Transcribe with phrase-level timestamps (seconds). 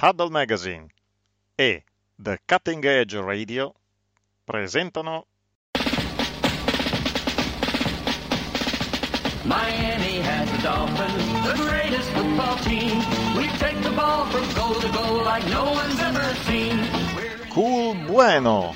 [0.00, 0.86] Huddle Magazine
[1.58, 1.82] e
[2.16, 3.74] The Cutting Edge Radio
[4.46, 5.26] presentano
[9.44, 12.96] Miami has the Dolphins, the greatest football team.
[13.36, 16.80] We take the ball from goal to goal like no one's ever seen.
[17.50, 18.74] Cool Bueno,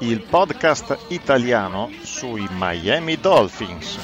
[0.00, 3.98] il podcast italiano sui Miami Dolphins.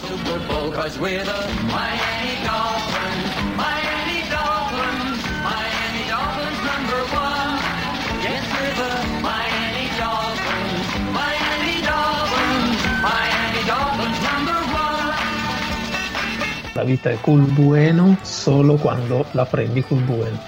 [16.84, 20.38] La vita è cool bueno solo quando la prendi cool bueno.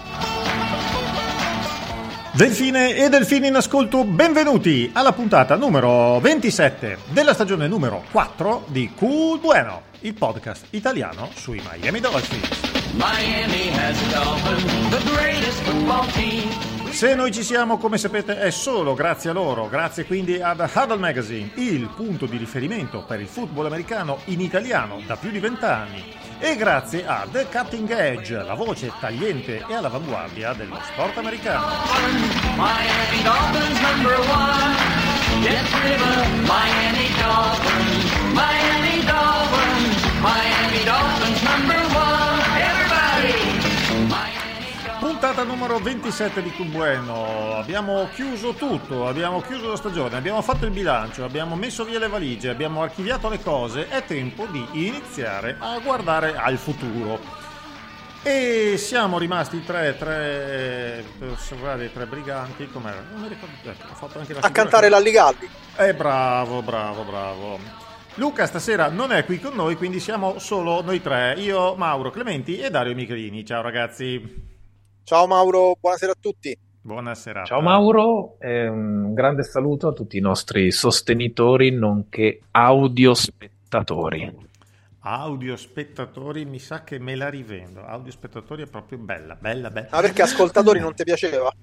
[2.33, 8.93] Delfine e delfini in ascolto, benvenuti alla puntata numero 27 della stagione numero 4 di
[8.95, 12.51] Cool Bueno, il podcast italiano sui Miami Dolphins.
[12.93, 16.77] Miami has the Dolphins, the greatest football team.
[16.97, 20.97] Se noi ci siamo, come sapete, è solo grazie a loro, grazie quindi ad Huddle
[20.97, 26.03] Magazine, il punto di riferimento per il football americano in italiano da più di vent'anni,
[26.39, 31.67] e grazie a The Cutting Edge, la voce tagliente e all'avanguardia dello sport americano.
[32.57, 34.75] Miami Dolphins number one.
[35.43, 35.97] Yes, the
[36.47, 38.33] Miami Dolphins.
[40.21, 41.86] Miami Dolphins.
[45.27, 47.57] Puntata numero 27 di Cool Bueno.
[47.57, 52.07] Abbiamo chiuso tutto, abbiamo chiuso la stagione, abbiamo fatto il bilancio, abbiamo messo via le
[52.07, 53.89] valigie, abbiamo archiviato le cose.
[53.89, 57.19] È tempo di iniziare a guardare al futuro.
[58.23, 62.69] E siamo rimasti tre, tre osservare i tre briganti.
[62.71, 63.03] Com'era?
[63.11, 63.69] Non mi ricordo.
[63.69, 65.51] Ecco, ho fatto anche la a cantare l'Alligalli.
[65.79, 67.59] eh, bravo, bravo, bravo.
[68.15, 72.59] Luca stasera non è qui con noi, quindi siamo solo noi tre, io, Mauro Clementi
[72.59, 73.45] e Dario Michelini.
[73.45, 74.55] Ciao ragazzi,
[75.07, 76.59] Ciao Mauro, buonasera a tutti.
[76.81, 77.47] buona serata.
[77.47, 84.37] Ciao Mauro un grande saluto a tutti i nostri sostenitori nonché audiospettatori.
[85.03, 87.85] Audio spettatori, mi sa che me la rivendo.
[87.85, 89.87] Audio spettatori è proprio bella, bella, bella.
[89.93, 91.55] Ma perché ascoltatori non ti piaceva?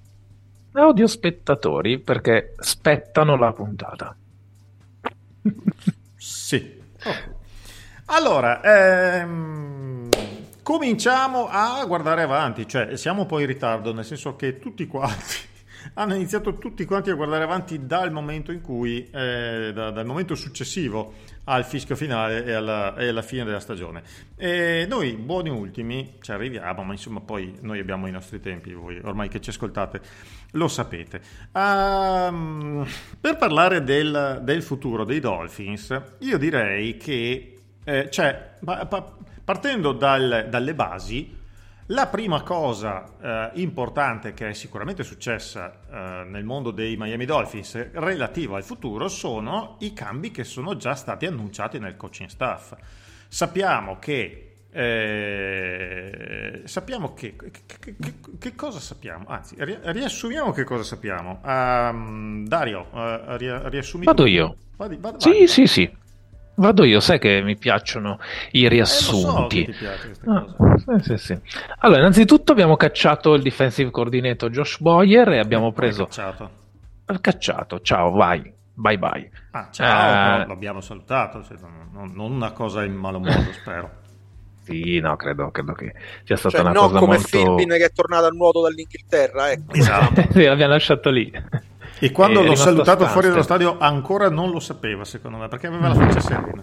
[0.72, 4.16] Audiospettatori perché spettano la puntata.
[6.16, 6.80] Sì.
[7.04, 7.42] Oh.
[8.06, 10.08] Allora, ehm,
[10.64, 15.36] cominciamo a guardare avanti, cioè siamo un po' in ritardo, nel senso che tutti quanti
[15.92, 20.34] hanno iniziato tutti quanti a guardare avanti dal momento in cui, eh, da- dal momento
[20.34, 21.12] successivo
[21.44, 24.02] al fischio finale e alla, e alla fine della stagione.
[24.36, 28.98] E noi, buoni ultimi, ci arriviamo, ma insomma poi noi abbiamo i nostri tempi, voi
[29.04, 30.00] ormai che ci ascoltate
[30.52, 31.20] lo sapete.
[31.52, 32.86] Ehm,
[33.20, 37.54] per parlare del, del futuro dei Dolphins, io direi che,
[37.84, 39.14] eh, cioè, pa- pa-
[39.44, 41.42] partendo dal- dalle basi,
[41.88, 47.90] la prima cosa eh, importante che è sicuramente successa eh, nel mondo dei Miami Dolphins
[47.92, 52.72] relativa al futuro sono i cambi che sono già stati annunciati nel coaching staff.
[53.28, 59.26] Sappiamo che eh, sappiamo che, che, che- che- cosa sappiamo?
[59.28, 61.40] Anzi, ri- riassumiamo che cosa sappiamo.
[61.44, 64.28] Ehm, Dario, eh, ri- riassumi Vado tu.
[64.28, 64.56] io.
[64.76, 65.46] Vadi- vadi- Sì, vai.
[65.48, 65.96] sì, sì.
[66.56, 68.18] Vado io, sai che mi piacciono
[68.52, 69.64] i Eh, so riassunti.
[69.64, 70.46] ti piace queste Ah,
[71.00, 71.40] sì, sì, sì.
[71.78, 76.04] Allora, innanzitutto abbiamo cacciato il defensive coordinator Josh Boyer e abbiamo Come preso...
[76.04, 76.50] cacciato?
[77.20, 79.30] Cacciato, ciao, vai, bye bye.
[79.50, 80.46] Ah, ciao, Eh.
[80.46, 81.56] l'abbiamo salutato, cioè,
[81.92, 83.90] non, non- una cosa in malo modo, spero.
[84.62, 85.92] Sì, no, credo, credo che
[86.24, 87.38] sia stata Cioè, una cosa come molto...
[87.38, 89.74] Filbin che è tornato al nuoto dall'Inghilterra, ecco.
[89.74, 90.22] Esatto.
[90.32, 91.30] sì, l'abbiamo lasciato lì.
[92.00, 95.88] E quando l'ho salutato fuori dallo stadio ancora non lo sapeva, secondo me, perché aveva
[95.88, 96.62] la faccia serena.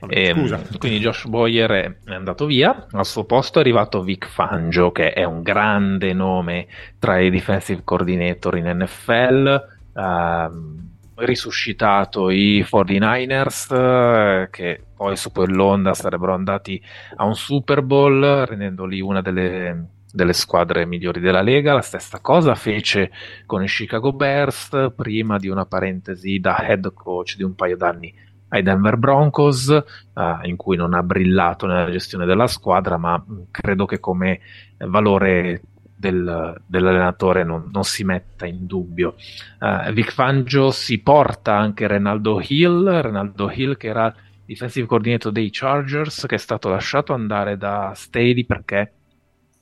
[0.00, 0.62] Vabbè, Ehm, scusa.
[0.78, 1.70] quindi Josh Boyer
[2.04, 6.68] è andato via, al suo posto è arrivato Vic Fangio, che è un grande nome
[7.00, 9.60] tra i defensive coordinator in NFL,
[9.96, 16.80] ehm, risuscitato i 49ers, eh, che poi su quell'onda sarebbero andati
[17.16, 19.84] a un Super Bowl, rendendoli una delle,
[20.18, 21.72] delle squadre migliori della Lega.
[21.74, 23.12] La stessa cosa fece
[23.46, 28.12] con i Chicago Bears, prima di una parentesi da head coach di un paio d'anni
[28.48, 33.44] ai Denver Broncos, eh, in cui non ha brillato nella gestione della squadra, ma mh,
[33.52, 34.40] credo che come
[34.78, 35.62] valore
[35.94, 39.14] del- dell'allenatore non, non si metta in dubbio.
[39.60, 44.12] Eh, Vic Fangio si porta anche Renaldo Hill, Renaldo Hill che era
[44.44, 48.94] defensive coordinator dei Chargers, che è stato lasciato andare da Staley perché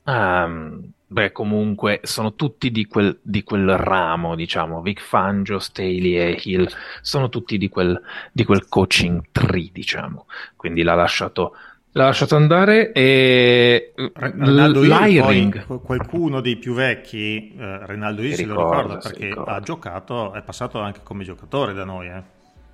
[0.06, 6.40] ehm, beh, comunque sono tutti di quel, di quel ramo, diciamo, Vic Fangio, Staley e
[6.42, 6.68] Hill
[7.02, 8.00] sono tutti di quel,
[8.32, 10.26] di quel coaching tree, diciamo.
[10.56, 11.54] Quindi l'ha lasciato,
[11.96, 18.44] L'ha lasciato andare e Ronaldo Hill, poi qualcuno dei più vecchi, eh, Ronaldo Hill se
[18.44, 19.52] lo ricorda, perché ricorda.
[19.52, 22.08] ha giocato, è passato anche come giocatore da noi.
[22.08, 22.22] Eh.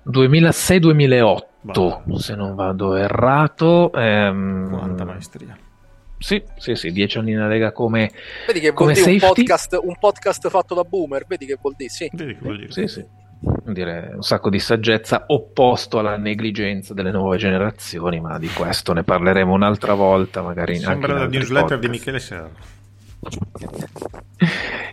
[0.03, 2.01] 2006-2008, Bah.
[2.17, 3.93] se non vado errato.
[3.93, 5.57] ehm, Quanta maestria.
[6.23, 8.09] Sì, sì, sì, dieci anni in Lega come...
[8.47, 11.73] Vedi che Come vuol dire un podcast, un podcast fatto da boomer, vedi che vuol
[11.75, 12.09] dire, sì.
[12.13, 12.71] Vedi che vuol dire?
[12.71, 13.05] Sì, sì.
[13.65, 19.03] Dire un sacco di saggezza opposto alla negligenza delle nuove generazioni, ma di questo ne
[19.03, 22.07] parleremo un'altra volta, magari anche Sembra in la newsletter di podcast.
[22.07, 22.51] Michele Serra.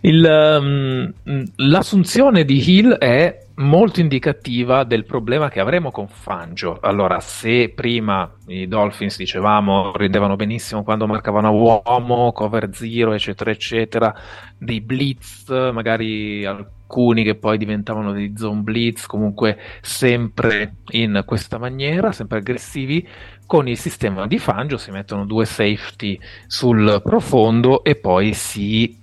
[0.00, 1.12] Il, um,
[1.56, 6.78] l'assunzione di Hill è molto indicativa del problema che avremo con Fangio.
[6.80, 13.50] Allora, se prima i Dolphins dicevamo ridevano benissimo quando marcavano a uomo, cover zero, eccetera,
[13.50, 14.14] eccetera,
[14.58, 22.12] dei blitz, magari alcuni che poi diventavano dei zone blitz, comunque sempre in questa maniera,
[22.12, 23.06] sempre aggressivi.
[23.46, 28.99] Con il sistema di Fangio si mettono due safety sul profondo e poi si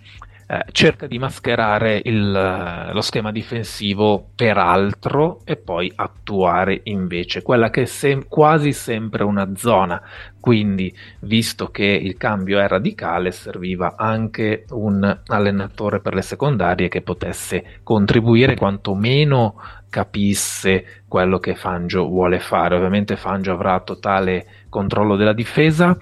[0.50, 7.42] eh, cerca di mascherare il, eh, lo schema difensivo per altro e poi attuare invece
[7.42, 10.02] quella che è sem- quasi sempre una zona.
[10.40, 17.02] Quindi, visto che il cambio è radicale, serviva anche un allenatore per le secondarie che
[17.02, 19.56] potesse contribuire quantomeno
[19.90, 22.76] capisse quello che Fangio vuole fare.
[22.76, 25.98] Ovviamente Fangio avrà totale controllo della difesa.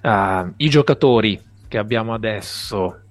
[0.00, 3.03] Ah, I giocatori che abbiamo adesso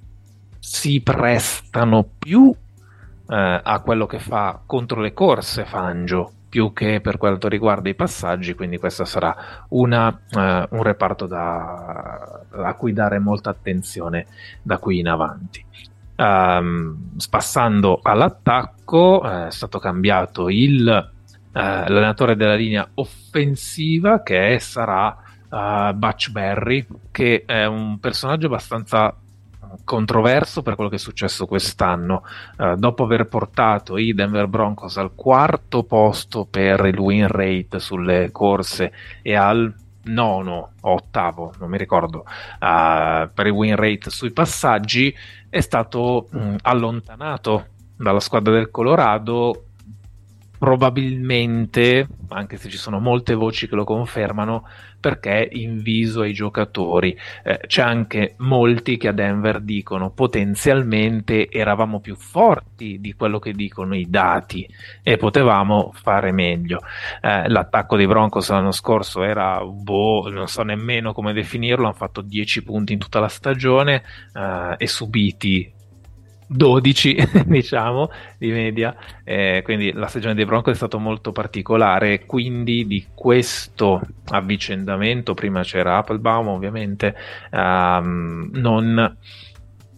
[0.66, 7.18] si prestano più eh, a quello che fa contro le corse Fangio più che per
[7.18, 13.20] quanto riguarda i passaggi, quindi questo sarà una, eh, un reparto da, a cui dare
[13.20, 14.28] molta attenzione
[14.62, 15.66] da qui in avanti.
[16.16, 25.18] Um, passando all'attacco, eh, è stato cambiato il, eh, l'allenatore della linea offensiva che sarà
[25.50, 29.14] uh, Butch Berry, che è un personaggio abbastanza
[29.84, 32.24] controverso per quello che è successo quest'anno.
[32.58, 38.32] Uh, dopo aver portato i Denver Broncos al quarto posto per il win rate sulle
[38.32, 38.92] corse
[39.22, 39.74] e al
[40.06, 45.16] nono o ottavo, non mi ricordo, uh, per il win rate sui passaggi,
[45.50, 49.66] è stato mh, allontanato dalla squadra del Colorado
[50.64, 54.66] probabilmente, anche se ci sono molte voci che lo confermano,
[54.98, 57.20] perché inviso ai giocatori.
[57.44, 63.52] Eh, c'è anche molti che a Denver dicono potenzialmente eravamo più forti di quello che
[63.52, 64.66] dicono i dati
[65.04, 66.80] e potevamo fare meglio.
[67.20, 72.22] Eh, l'attacco dei Broncos l'anno scorso era, boh, non so nemmeno come definirlo, hanno fatto
[72.22, 74.02] 10 punti in tutta la stagione
[74.34, 75.82] eh, e subiti
[76.48, 78.96] 12 diciamo di media.
[79.24, 85.64] Eh, quindi la stagione dei Broncos è stata molto particolare quindi di questo avvicendamento prima
[85.64, 87.16] c'era Applebaum ovviamente
[87.52, 89.18] um, non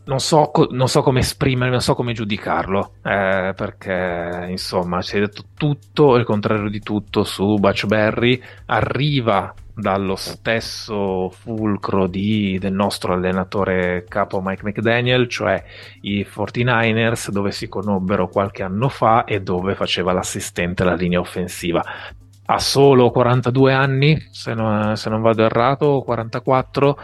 [0.06, 5.20] non so, non so, come esprimermi, non so come giudicarlo, eh, perché insomma si è
[5.20, 12.74] detto tutto il contrario di tutto su Butch Berry, arriva dallo stesso fulcro di, del
[12.74, 15.62] nostro allenatore capo Mike McDaniel, cioè
[16.02, 21.84] i 49ers, dove si conobbero qualche anno fa e dove faceva l'assistente alla linea offensiva.
[22.48, 26.98] Ha solo 42 anni, se non, se non vado errato, 44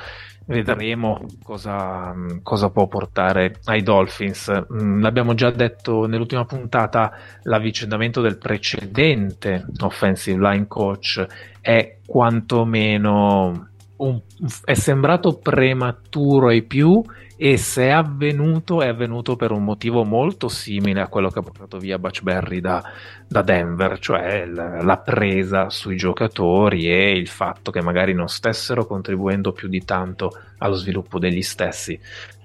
[0.52, 2.14] vedremo cosa,
[2.44, 4.50] cosa, può portare ai Dolphins.
[4.70, 7.12] L'abbiamo già detto nell'ultima puntata,
[7.44, 11.26] l'avvicendamento del precedente offensive line coach
[11.60, 14.20] è quantomeno un,
[14.64, 17.04] è sembrato prematuro ai più
[17.44, 21.42] e se è avvenuto è avvenuto per un motivo molto simile a quello che ha
[21.42, 22.84] portato via Butch Berry da,
[23.28, 28.86] da Denver, cioè la, la, presa sui giocatori e il fatto che magari non stessero
[28.86, 32.00] contribuendo più di tanto allo sviluppo degli stessi.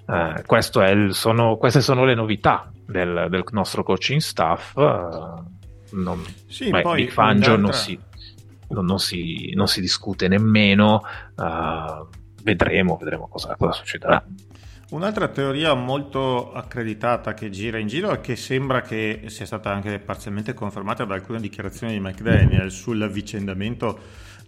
[0.07, 0.41] Uh,
[0.81, 4.75] il, sono, queste sono le novità del, del nostro coaching staff.
[4.77, 5.43] Uh,
[5.91, 7.99] non, sì, beh, poi di Fangio non si,
[8.69, 11.03] non, non, si, non si discute nemmeno.
[11.35, 12.07] Uh,
[12.41, 14.25] vedremo, vedremo cosa, cosa succederà.
[14.89, 19.99] Un'altra teoria molto accreditata che gira in giro e che sembra che sia stata anche
[19.99, 23.99] parzialmente confermata da alcune dichiarazioni di McDaniel sull'avvicendamento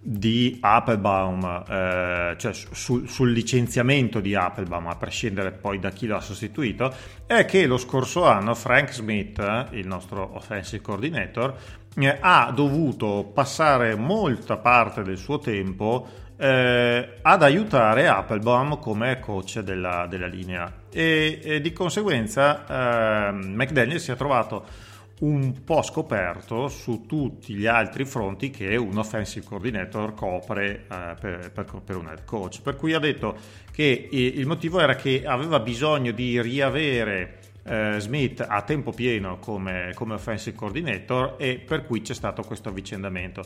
[0.01, 6.15] di Applebaum, eh, cioè sul, sul licenziamento di Applebaum, a prescindere poi da chi lo
[6.15, 6.93] ha sostituito,
[7.25, 11.53] è che lo scorso anno Frank Smith, il nostro offensive coordinator,
[11.95, 19.59] eh, ha dovuto passare molta parte del suo tempo eh, ad aiutare Applebaum come coach
[19.59, 24.87] della, della linea e, e, di conseguenza eh, McDaniel si è trovato
[25.19, 31.51] un po' scoperto su tutti gli altri fronti che un offensive coordinator copre eh, per,
[31.51, 32.61] per, per, un head coach.
[32.61, 33.35] Per cui ha detto
[33.69, 39.91] che il motivo era che aveva bisogno di riavere eh, Smith a tempo pieno come,
[39.93, 43.43] come offensive coordinator e per cui c'è stato questo avvicendamento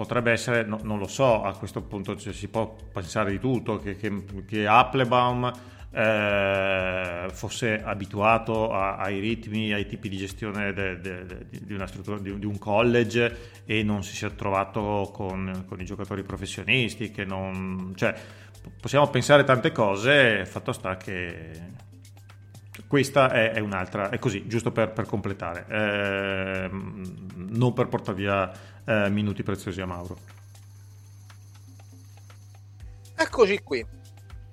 [0.00, 3.76] potrebbe essere, no, non lo so, a questo punto cioè, si può pensare di tutto,
[3.76, 5.52] che, che, che Applebaum
[5.90, 11.86] eh, fosse abituato a, ai ritmi, ai tipi di gestione de, de, de, di una
[11.86, 17.12] struttura, di, di, un college e non si sia trovato con, con i giocatori professionisti,
[17.26, 17.92] non...
[17.94, 18.14] Cioè,
[18.80, 21.88] possiamo pensare tante cose, fatto sta che
[22.90, 28.52] questa è, è un'altra, è così, giusto per, per completare, eh, non per portare via
[28.84, 30.18] eh, minuti preziosi a Mauro.
[33.14, 33.86] Eccoci qui.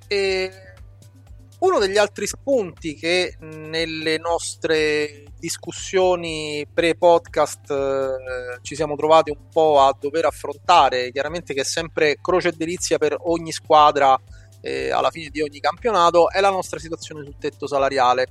[0.05, 0.51] E
[1.57, 9.81] uno degli altri spunti che nelle nostre discussioni pre-podcast eh, ci siamo trovati un po'
[9.81, 14.15] a dover affrontare, chiaramente che è sempre croce e delizia per ogni squadra
[14.67, 18.27] eh, alla fine di ogni campionato, è la nostra situazione sul tetto salariale.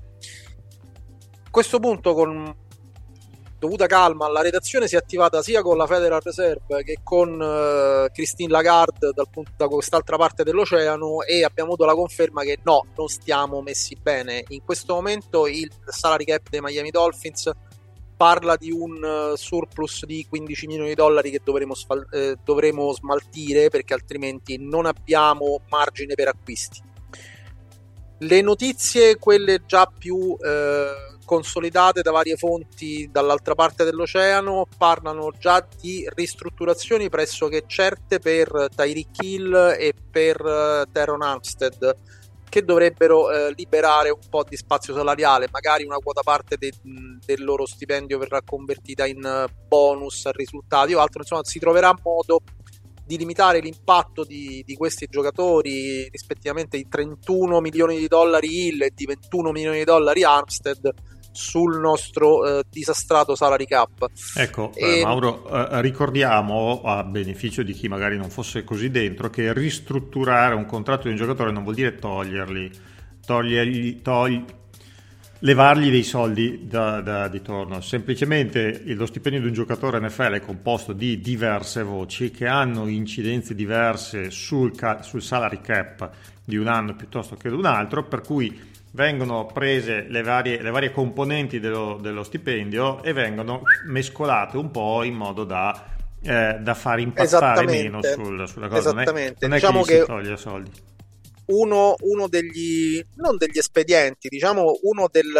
[1.45, 2.55] A questo punto con
[3.59, 8.13] dovuta calma, la redazione si è attivata sia con la Federal Reserve che con uh,
[8.13, 12.87] Christine Lagarde dal punto, da quest'altra parte dell'oceano e abbiamo avuto la conferma che no,
[12.95, 14.45] non stiamo messi bene.
[14.49, 17.51] In questo momento il salary cap dei Miami Dolphins
[18.17, 22.93] parla di un uh, surplus di 15 milioni di dollari che dovremo, sfal- eh, dovremo
[22.93, 26.83] smaltire perché altrimenti non abbiamo margine per acquisti.
[28.19, 30.37] Le notizie, quelle già più...
[30.41, 38.69] Eh, consolidate da varie fonti dall'altra parte dell'oceano parlano già di ristrutturazioni pressoché certe per
[38.75, 41.95] Tyreek Hill e per uh, Teron Armstead
[42.57, 47.45] che dovrebbero eh, liberare un po' di spazio salariale, magari una quota parte de- del
[47.45, 52.41] loro stipendio verrà convertita in uh, bonus risultati o altro, insomma si troverà modo
[53.05, 58.93] di limitare l'impatto di, di, questi giocatori rispettivamente di 31 milioni di dollari Hill e
[58.95, 60.91] di 21 milioni di dollari Armstead
[61.37, 64.09] sul nostro eh, disastrato salary cap.
[64.35, 65.01] Ecco, e...
[65.01, 70.55] eh, Mauro, eh, ricordiamo a beneficio di chi magari non fosse così dentro che ristrutturare
[70.55, 72.71] un contratto di un giocatore non vuol dire toglierli,
[73.25, 74.45] togliergli, togli,
[75.41, 77.83] levargli dei soldi da, da, di torno.
[77.83, 83.55] Semplicemente lo stipendio di un giocatore NFL è composto di diverse voci che hanno incidenze
[83.55, 86.11] diverse sul, ca- sul salary cap
[86.43, 90.71] di un anno piuttosto che di un altro, per cui vengono prese le varie, le
[90.71, 95.85] varie componenti dello, dello, stipendio e vengono mescolate un po' in modo da,
[96.23, 98.91] eh, da far impattare meno sul, sulla cosa.
[98.91, 99.47] Esattamente.
[99.47, 100.71] Non è, non diciamo è che, che si toglie soldi
[101.47, 105.33] uno, uno, degli, non degli espedienti, diciamo uno del,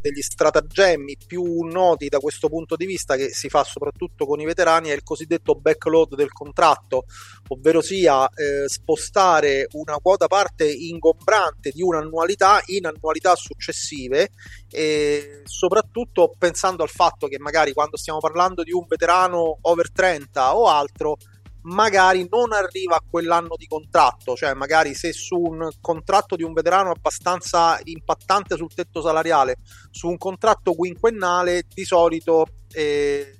[0.00, 4.44] degli stratagemmi più noti da questo punto di vista che si fa soprattutto con i
[4.44, 7.04] veterani è il cosiddetto backload del contratto,
[7.48, 14.30] ovvero sia eh, spostare una quota parte ingombrante di un'annualità in annualità successive
[14.70, 20.56] e soprattutto pensando al fatto che magari quando stiamo parlando di un veterano over 30
[20.56, 21.16] o altro
[21.62, 26.52] magari non arriva a quell'anno di contratto, cioè magari se su un contratto di un
[26.52, 29.56] veterano abbastanza impattante sul tetto salariale,
[29.90, 33.38] su un contratto quinquennale di solito eh,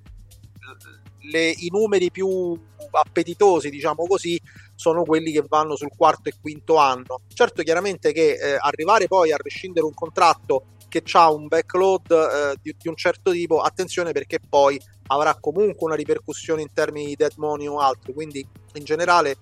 [1.30, 2.58] le, i numeri più
[2.90, 4.40] appetitosi, diciamo così,
[4.74, 7.22] sono quelli che vanno sul quarto e quinto anno.
[7.32, 12.58] Certo, chiaramente che eh, arrivare poi a rescindere un contratto che ha un backload eh,
[12.60, 17.16] di, di, un certo tipo, attenzione perché poi avrà comunque una ripercussione in termini di
[17.16, 19.36] dead money o altro, quindi in generale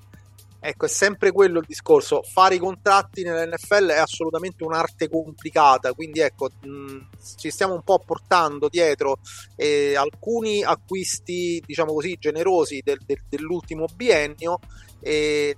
[0.61, 6.21] ecco è sempre quello il discorso, fare i contratti nell'NFL è assolutamente un'arte complicata, quindi
[6.21, 9.19] ecco mh, ci stiamo un po' portando dietro
[9.57, 14.61] eh, alcuni acquisti diciamo così generosi del, del, dell'ultimo biennio
[15.01, 15.57] e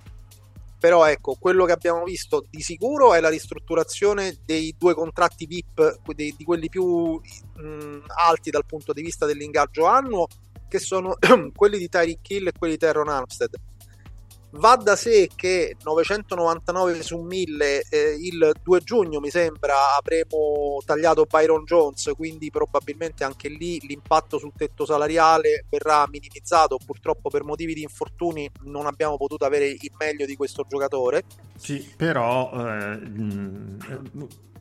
[0.83, 6.11] però ecco, quello che abbiamo visto di sicuro è la ristrutturazione dei due contratti VIP,
[6.13, 7.13] di, di quelli più
[7.55, 10.27] mh, alti dal punto di vista dell'ingaggio annuo,
[10.67, 11.15] che sono
[11.55, 13.55] quelli di Tyreek Hill e quelli di Terron Armstead.
[14.55, 21.25] Va da sé che 999 su 1000 eh, il 2 giugno mi sembra avremo tagliato
[21.25, 26.77] Byron Jones, quindi probabilmente anche lì l'impatto sul tetto salariale verrà minimizzato.
[26.85, 31.23] Purtroppo per motivi di infortuni non abbiamo potuto avere il meglio di questo giocatore.
[31.55, 32.99] Sì, però eh,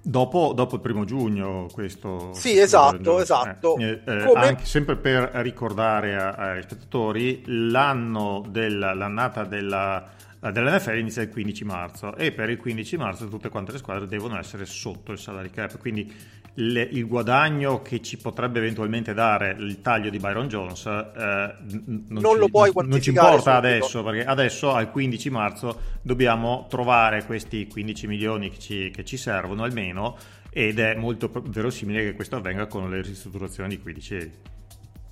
[0.05, 2.33] Dopo, dopo, il primo giugno questo...
[2.35, 3.77] Sì, esatto, esatto.
[3.77, 4.47] Eh, eh, Come...
[4.47, 12.17] Anche sempre per ricordare ai spettatori, l'anno della, l'annata della dell'NFL inizia il 15 marzo
[12.17, 15.79] e per il 15 marzo tutte quante le squadre devono essere sotto il salary cap,
[15.79, 16.13] quindi
[16.55, 22.05] le- il guadagno che ci potrebbe eventualmente dare il taglio di Byron Jones eh, non,
[22.09, 26.67] Non ci, lo puoi non ci quantificare importa adesso perché adesso al 15 marzo dobbiamo
[26.69, 30.17] trovare questi 15 milioni che ci, che ci servono almeno
[30.51, 34.33] ed è molto verosimile che questo avvenga con le ristrutturazioni di cui dicevi.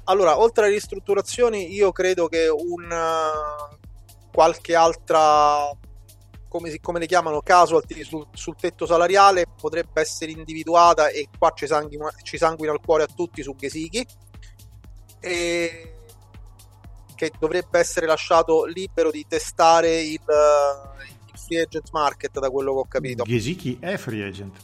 [0.04, 3.76] Allora, oltre alle ristrutturazioni, io credo che un eh,
[4.32, 5.70] qualche altra,
[6.50, 11.52] come, si- come le chiamano, casualty sul, sul tetto salariale potrebbe essere individuata e qua
[11.54, 14.04] ci sanguina, ci sanguina il cuore a tutti su Gesicki
[15.20, 15.94] e
[17.14, 22.78] che dovrebbe essere lasciato libero di testare il, il free agent market da quello che
[22.78, 23.22] ho capito.
[23.22, 24.56] Gesicki è free agent.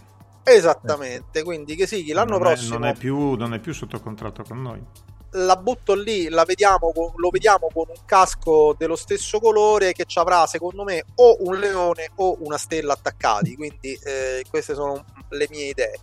[0.42, 4.42] Esattamente, quindi Gesicki l'anno non prossimo È, non, è più, non è più sotto contratto
[4.42, 4.84] con noi.
[5.30, 10.18] La butto lì, la vediamo lo vediamo con un casco dello stesso colore che ci
[10.18, 15.46] avrà secondo me o un leone o una stella attaccati, quindi eh, queste sono le
[15.50, 15.98] mie idee.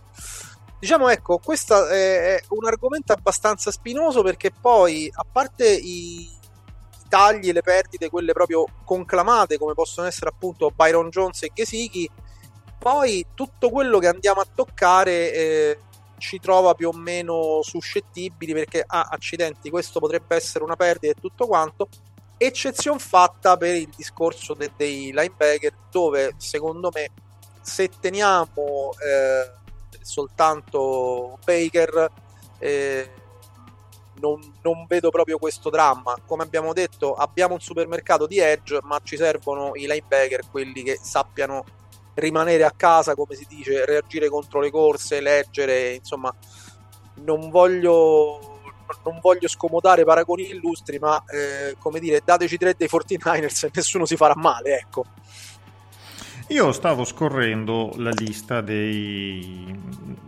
[0.78, 6.38] Diciamo ecco, questo è, un argomento abbastanza spinoso perché poi a parte i, i
[7.08, 12.10] tagli e le perdite, quelle proprio conclamate come possono essere appunto Byron Jones e Gesicki,
[12.78, 15.78] poi tutto quello che andiamo a toccare eh,
[16.24, 21.20] ci trova più o meno suscettibili perché ah, accidenti questo potrebbe essere una perdita e
[21.20, 21.88] tutto quanto.
[22.38, 27.10] Eccezione fatta per il discorso de- dei linebacker dove secondo me
[27.60, 29.52] se teniamo eh,
[30.00, 32.10] soltanto Baker
[32.58, 33.10] eh,
[34.14, 36.16] non, non vedo proprio questo dramma.
[36.24, 40.98] Come abbiamo detto abbiamo un supermercato di edge ma ci servono i linebacker quelli che
[41.02, 41.64] sappiano
[42.14, 46.34] rimanere a casa, come si dice, reagire contro le corse, leggere, insomma,
[47.24, 48.60] non voglio,
[49.04, 54.06] non voglio scomodare paragoni illustri, ma eh, come dire, dateci tre dei 49ers e nessuno
[54.06, 55.04] si farà male, ecco.
[56.48, 59.74] Io stavo scorrendo la lista dei,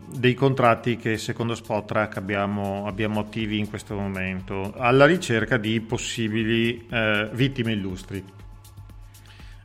[0.07, 6.87] dei contratti che secondo Spotrack abbiamo, abbiamo attivi in questo momento, alla ricerca di possibili
[6.90, 8.25] eh, vittime illustri.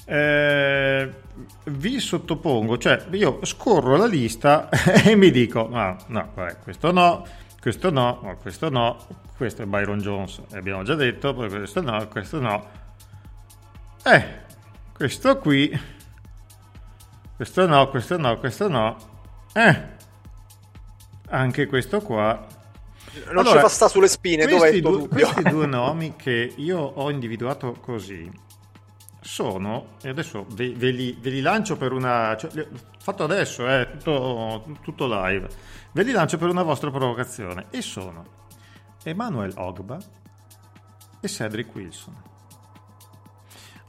[0.06, 1.10] Eh,
[1.66, 4.70] vi sottopongo, cioè io scorro la lista
[5.06, 7.26] e mi dico, no, no, vabbè, questo no,
[7.60, 8.98] questo no, questo no,
[9.38, 12.70] questo è Byron Jones, abbiamo già detto, poi questo no, questo no.
[14.04, 14.40] Eh,
[14.94, 15.80] questo qui,
[17.36, 18.98] questo no, questo no, questo no.
[19.54, 19.82] Eh,
[21.30, 22.48] anche questo qua.
[23.26, 25.08] Non Allora, ci fa sta sulle spine, il tuo due, dubbio?
[25.08, 28.30] questi due nomi che io ho individuato così
[29.22, 33.92] sono, e adesso ve, ve li, ve li lancio per una, cioè, fatto adesso, è
[33.92, 35.48] tutto, tutto live,
[35.92, 38.40] ve li lancio per una vostra provocazione e sono
[39.04, 39.98] Emmanuel Ogba
[41.20, 42.30] e Cedric Wilson.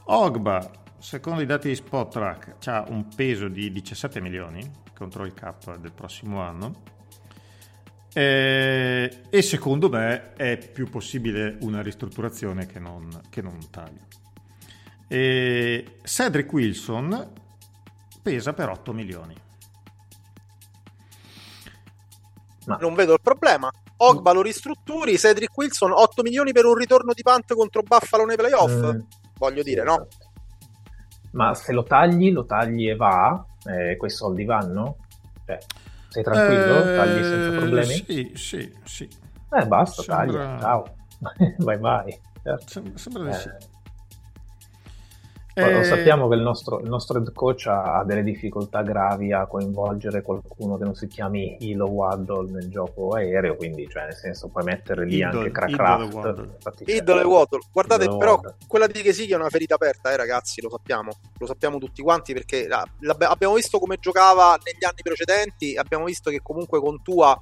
[0.05, 5.77] Ogba, secondo i dati di Spot ha un peso di 17 milioni contro il cap
[5.77, 6.91] del prossimo anno.
[8.15, 14.21] Eh, e secondo me è più possibile una ristrutturazione che non, che non un taglio.
[15.13, 17.33] E Cedric Wilson
[18.23, 19.35] pesa per 8 milioni.
[22.65, 23.71] Non vedo il problema.
[23.99, 28.37] Ogba lo ristrutturi, Cedric Wilson 8 milioni per un ritorno di punt contro Buffalo nei
[28.37, 28.73] playoff.
[28.73, 29.01] Mm.
[29.37, 30.09] Voglio dire, no?
[31.33, 34.97] Ma se lo tagli, lo tagli e va, eh, quei soldi vanno?
[35.45, 35.59] Cioè,
[36.09, 36.91] sei tranquillo?
[36.91, 38.05] Eh, tagli senza problemi?
[38.07, 39.11] Sì, sì, sì.
[39.51, 40.95] Eh, basta, Sembra- taglia, ciao.
[41.59, 42.21] vai, vai.
[42.43, 42.67] Certo.
[42.67, 43.51] Sem- Sembra di sì.
[45.55, 49.47] Eh, lo sappiamo che il nostro, il nostro head coach ha, delle difficoltà gravi a
[49.47, 54.49] coinvolgere qualcuno che non si chiami Hilo Waddle nel gioco aereo, quindi cioè nel senso
[54.49, 57.61] puoi mettere lì Idol- anche infatti, cioè, Idolo e Waddle.
[57.71, 58.55] Guardate, Idolo però Waddle.
[58.67, 61.11] quella di Gesicki è una ferita aperta, eh, ragazzi, lo sappiamo.
[61.39, 62.87] Lo sappiamo tutti quanti perché la-
[63.29, 67.39] abbiamo visto come giocava negli anni precedenti, abbiamo visto che comunque con Tua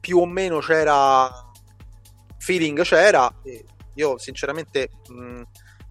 [0.00, 1.30] più o meno c'era
[2.38, 3.32] feeling c'era.
[3.44, 5.42] e Io sinceramente mh,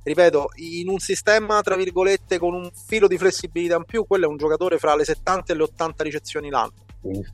[0.06, 4.28] ripeto, in un sistema tra virgolette con un filo di flessibilità in più, quello è
[4.28, 6.74] un giocatore fra le 70 e le 80 ricezioni l'anno.
[7.02, 7.26] Sì,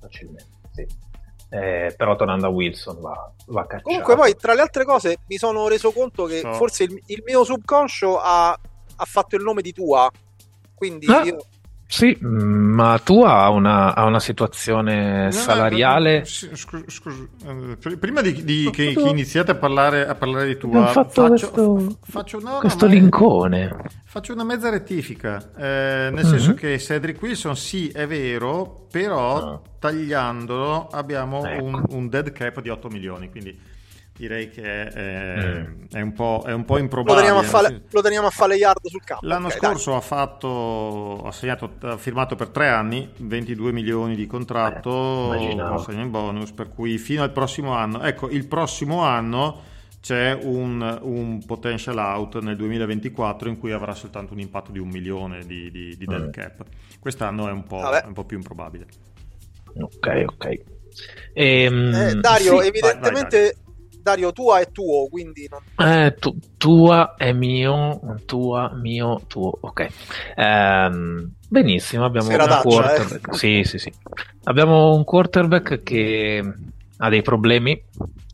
[0.00, 0.86] facilmente, sì.
[1.52, 3.82] Eh, però tornando a Wilson va, va cacciato.
[3.82, 6.52] Comunque, poi tra le altre cose, mi sono reso conto che So.
[6.52, 10.08] forse il, il mio subconscio ha, ha fatto il nome di Tua.
[10.74, 11.22] Quindi Ah.
[11.24, 11.44] io,
[11.92, 16.18] Sì, ma tu ha una, ha una situazione No, salariale...
[16.20, 20.14] no, sì, scu- scusa, eh, pr- prima di, di- che, che iniziate a parlare, a
[20.14, 23.76] parlare di tua, fatto faccio, questo- faccio- no, Questo lincone.
[24.04, 26.30] Faccio una mezza rettifica, eh, nel Mhm.
[26.30, 29.60] senso che Cedric Wilson sì è vero, però Ah.
[29.80, 31.64] tagliandolo abbiamo Ecco.
[31.64, 33.58] un, un dead cap di 8 milioni, quindi
[34.20, 35.84] direi che è, Mm.
[35.90, 37.16] è un, po', è un po' Lo improbabile.
[37.16, 39.26] teniamo a nel fare, senso- lo teniamo a fare yard sul campo.
[39.26, 39.70] L'anno ok, dai.
[39.70, 45.78] scorso ha fatto, ha, segnato, ha firmato per tre anni 22 milioni di contratto, Eh,
[45.78, 49.62] segno in bonus, per cui fino al prossimo anno, ecco, il prossimo anno
[50.02, 54.88] c'è un, un potential out nel 2024 in cui avrà soltanto un impatto di un
[54.88, 56.30] milione di, di, di dead Mm.
[56.30, 56.62] cap.
[56.98, 58.86] Quest'anno è un, po', è un po' più improbabile.
[59.78, 60.60] Ok, ok.
[61.32, 63.69] Ehm, Eh, Dario, sì, evidentemente Dario
[64.32, 69.52] tua è tuo, quindi non- Eh, tu- tua è mio, tua, mio, tuo.
[69.60, 69.88] Ok.
[70.36, 73.36] Ehm, benissimo, abbiamo un Serataccia, quarterback.
[73.36, 73.92] Sì, sì, sì.
[74.44, 76.52] Abbiamo un quarterback che
[76.98, 77.82] ha dei problemi.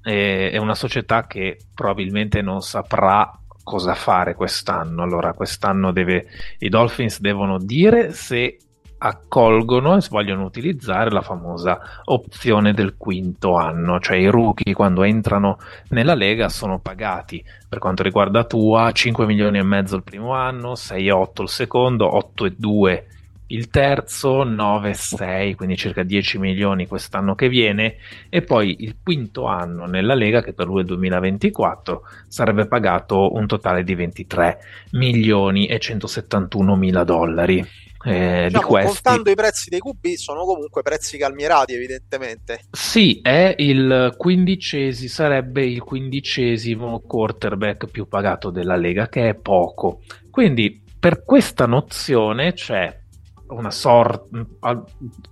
[0.09, 5.03] e- È una società che probabilmente non saprà cosa fare quest'anno.
[5.03, 6.27] Allora, quest'anno deve,
[6.59, 8.59] i Dolphins devono dire se
[8.99, 15.59] accolgono e vogliono utilizzare la famosa opzione del quinto anno, cioè i rookie quando entrano
[15.89, 20.73] nella Lega sono pagati per quanto riguarda Tua 5 milioni e mezzo il primo anno,
[20.73, 23.15] 6,8 il secondo, 8,2
[23.49, 27.97] il terzo, 9,6 quindi circa 10 milioni quest'anno che viene
[28.29, 33.35] e poi il quinto anno nella Lega che per lui è il 2024 sarebbe pagato
[33.35, 34.59] un totale di 23
[34.93, 37.85] milioni e 171 mila dollari.
[38.07, 42.61] Eh, diciamo, di questi contando i prezzi dei QB sono comunque prezzi calmierati, evidentemente.
[42.71, 50.03] Sì, è il quindicesimo, sarebbe il quindicesimo quarterback più pagato della Lega, che è poco.
[50.31, 53.05] Quindi per questa nozione c'è
[53.49, 54.27] una sorta,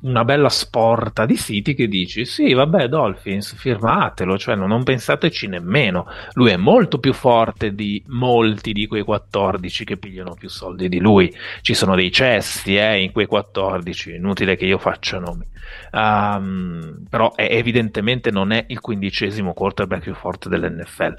[0.00, 5.48] una bella sporta di siti che dici sì, vabbè, Dolphins, firmatelo, cioè non, non pensateci
[5.48, 6.06] nemmeno.
[6.34, 10.98] Lui è molto più forte di molti di quei 14 che pigliano più soldi di
[10.98, 11.34] lui.
[11.60, 15.46] Ci sono dei cessi eh, in quei 14, inutile che io faccia nomi.
[15.92, 21.14] Um, però è, evidentemente non è il quindicesimo quarterback più forte dell'NFL.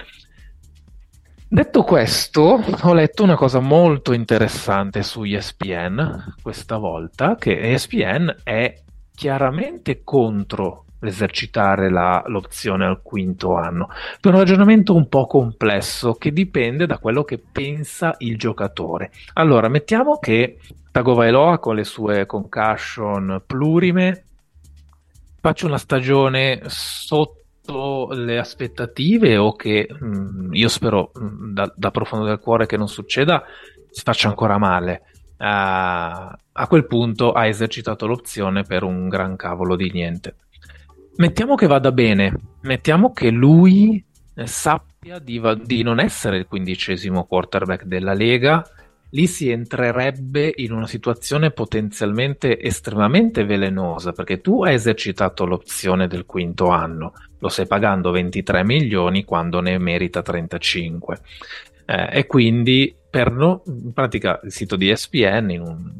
[1.48, 8.82] Detto questo, ho letto una cosa molto interessante su ESPN questa volta, che ESPN è
[9.14, 16.34] chiaramente contro l'esercitare la, l'opzione al quinto anno, per un ragionamento un po' complesso che
[16.34, 19.12] dipende da quello che pensa il giocatore.
[19.34, 20.58] Allora, mettiamo che
[20.92, 24.24] Tagovailoa con le sue concussion plurime
[25.40, 27.45] faccia una stagione sotto
[28.12, 32.88] le aspettative o che mh, io spero mh, da, da, profondo del cuore che non
[32.88, 33.44] succeda
[33.90, 35.04] si faccia ancora male.
[35.38, 35.44] Uh,
[36.58, 40.36] a quel punto ha esercitato l'opzione per un gran cavolo di niente.
[41.18, 42.34] Mettiamo che vada bene.
[42.62, 44.04] Mettiamo che lui
[44.44, 48.64] sappia di, di non essere il quindicesimo quarterback della Lega
[49.10, 56.26] lì si entrerebbe in una situazione potenzialmente estremamente velenosa perché tu hai esercitato l'opzione del
[56.26, 61.20] quinto anno, lo stai pagando 23 milioni quando ne merita 35
[61.86, 65.94] eh, e quindi per no, in pratica il sito di ESPN in un,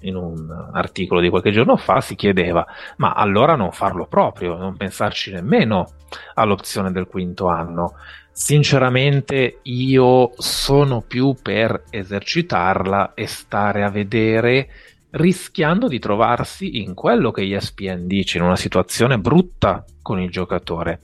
[0.00, 4.76] in un articolo di qualche giorno fa si chiedeva ma allora non farlo proprio, non
[4.76, 5.86] pensarci nemmeno
[6.34, 7.94] all'opzione del quinto anno
[8.38, 14.68] Sinceramente io sono più per esercitarla e stare a vedere
[15.12, 21.00] rischiando di trovarsi in quello che ESPN dice, in una situazione brutta con il giocatore.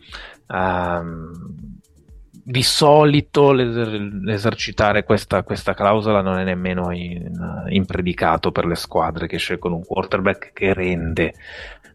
[0.47, 1.71] Um,
[2.44, 7.31] di solito l'esercitare questa, questa, clausola non è nemmeno in,
[7.68, 11.35] in predicato per le squadre che scelgono un quarterback che rende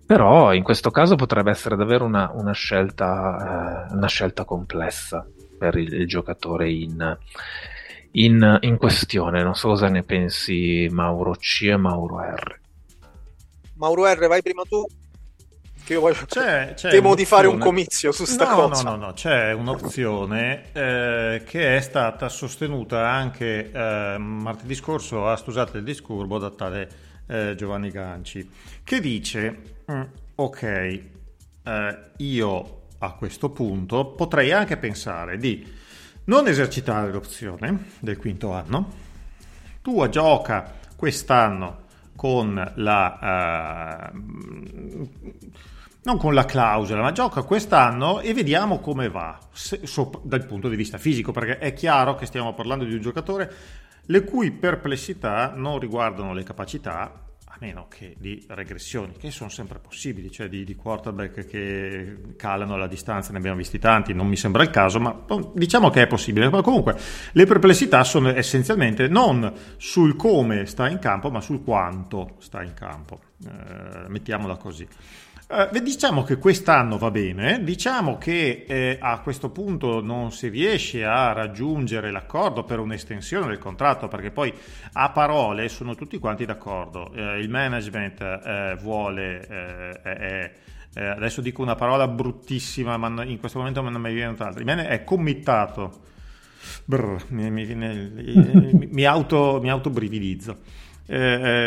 [0.07, 5.27] però in questo caso potrebbe essere davvero una, una, scelta, eh, una scelta complessa
[5.59, 7.17] per il, il giocatore in,
[8.11, 9.43] in, in, questione.
[9.43, 12.59] Non so cosa ne pensi Mauro C e Mauro R.
[13.73, 14.87] Mauro R, vai prima tu.
[15.87, 16.25] Che io voglio...
[16.25, 18.83] c'è, c'è temo di fare un comizio su sta no, cosa.
[18.83, 25.37] No, no, no, c'è un'opzione eh, che è stata sostenuta anche eh, martedì scorso a
[25.37, 26.89] Scusate il disturbo da tale
[27.27, 28.51] eh, Giovanni Ganci,
[28.83, 30.01] che dice Mm,
[30.35, 35.65] ok, eh, io a questo punto potrei anche pensare di
[36.25, 38.91] non esercitare l'opzione del quinto anno.
[39.81, 41.85] Tu gioca quest'anno
[42.17, 44.11] con la...
[44.11, 45.09] Uh,
[46.07, 50.69] non con la clausola, ma gioca quest'anno e vediamo come va se, so, dal punto
[50.69, 53.53] di vista fisico, perché è chiaro che stiamo parlando di un giocatore
[54.05, 59.79] le cui perplessità non riguardano le capacità, a meno che di regressioni, che sono sempre
[59.79, 64.37] possibili, cioè di, di quarterback che calano la distanza, ne abbiamo visti tanti, non mi
[64.37, 66.49] sembra il caso, ma diciamo che è possibile.
[66.49, 66.97] Ma comunque
[67.33, 72.73] le perplessità sono essenzialmente non sul come sta in campo, ma sul quanto sta in
[72.73, 73.19] campo.
[73.45, 74.87] Eh, mettiamola così.
[75.49, 81.05] Eh, diciamo che quest'anno va bene, diciamo che eh, a questo punto non si riesce
[81.05, 84.53] a raggiungere l'accordo per un'estensione del contratto, perché poi
[84.91, 89.47] a parole sono tutti quanti d'accordo, eh, il management eh, vuole,
[90.03, 90.51] eh,
[90.93, 94.65] eh, adesso dico una parola bruttissima, ma in questo momento non mi viene un'altra, il
[94.65, 96.01] management è committato,
[96.83, 100.57] Brr, mi, mi, mi, mi, auto, mi autobrividizzo,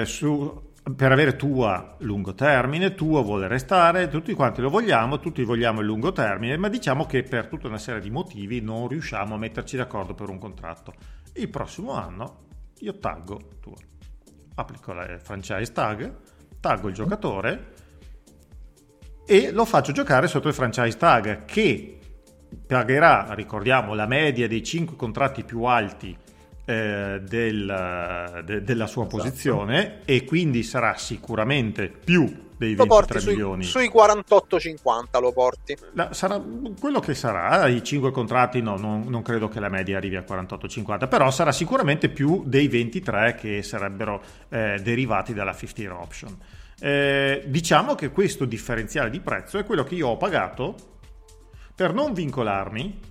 [0.04, 5.80] su per avere tua lungo termine, tuo vuole restare, tutti quanti lo vogliamo, tutti vogliamo
[5.80, 9.38] il lungo termine, ma diciamo che per tutta una serie di motivi non riusciamo a
[9.38, 10.94] metterci d'accordo per un contratto.
[11.34, 12.46] Il prossimo anno
[12.78, 13.74] io taggo tuo,
[14.54, 16.16] applico la franchise tag,
[16.60, 17.74] taggo il giocatore
[19.26, 21.98] e lo faccio giocare sotto il franchise tag che
[22.66, 26.16] pagherà, ricordiamo, la media dei 5 contratti più alti
[26.70, 29.16] eh, del, de, della sua esatto.
[29.16, 33.64] posizione e quindi sarà sicuramente più dei 23 milioni.
[33.64, 35.76] Sui, sui 48-50 lo porti.
[35.94, 36.40] La, sarà
[36.78, 40.24] quello che sarà, i 5 contratti no, non, non, credo che la media arrivi a
[40.28, 46.38] 48-50, però sarà sicuramente più dei 23 che sarebbero eh, derivati dalla 50 option.
[46.78, 50.76] Eh, diciamo che questo differenziale di prezzo è quello che io ho pagato
[51.74, 53.08] per non vincolarmi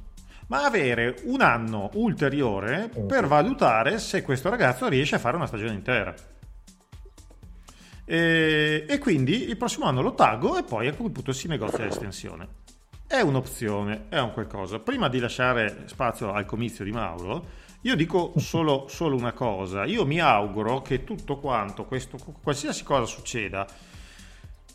[0.50, 5.74] ma avere un anno ulteriore per valutare se questo ragazzo riesce a fare una stagione
[5.74, 6.14] intera.
[8.04, 11.84] E, e quindi il prossimo anno lo taggo e poi a quel punto si negozia
[11.84, 12.48] l'estensione.
[13.06, 14.80] È un'opzione, è un qualcosa.
[14.80, 17.46] Prima di lasciare spazio al comizio di Mauro,
[17.82, 19.86] io dico solo, solo una cosa.
[19.86, 23.68] Io mi auguro che tutto quanto, questo, qualsiasi cosa succeda,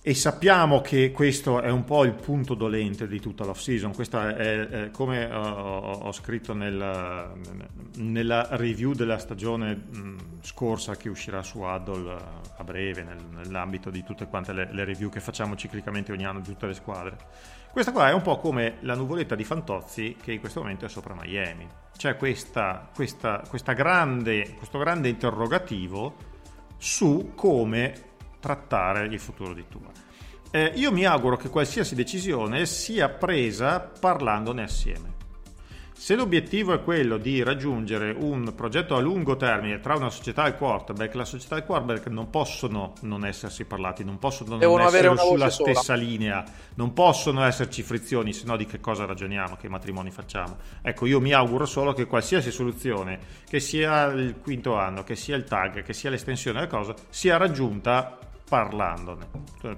[0.06, 3.94] e sappiamo che questo è un po' il punto dolente di tutta l'off season.
[3.94, 7.32] Questo è, è come ho, ho scritto nel,
[7.96, 12.18] nella review della stagione mh, scorsa che uscirà su Addle
[12.54, 16.40] a breve, nel, nell'ambito di tutte quante le, le, review che facciamo ciclicamente ogni anno
[16.40, 17.16] di tutte le squadre.
[17.72, 20.88] Questa qua è un po' come la nuvoletta di Fantozzi che in questo momento è
[20.90, 21.66] sopra Miami.
[21.96, 26.14] C'è questa, questa, questa grande, questo grande interrogativo
[26.76, 28.12] su come
[28.44, 29.90] trattare il futuro di Tua.
[30.50, 35.12] Eh, io mi auguro che qualsiasi decisione sia presa parlandone assieme.
[35.96, 40.48] Se l'obiettivo è quello di raggiungere un progetto a lungo termine tra una società e
[40.48, 44.82] il quarterback, la società e il quarterback non possono non essersi parlati, non possono Devono
[44.82, 45.98] non essere sulla stessa sola.
[45.98, 50.58] linea, non possono esserci frizioni, se no di che cosa ragioniamo, che matrimoni facciamo.
[50.82, 55.36] Ecco, io mi auguro solo che qualsiasi soluzione, che sia il quinto anno, che sia
[55.36, 58.18] il tag, che sia l'estensione della cosa, sia raggiunta
[58.54, 59.28] parlandone.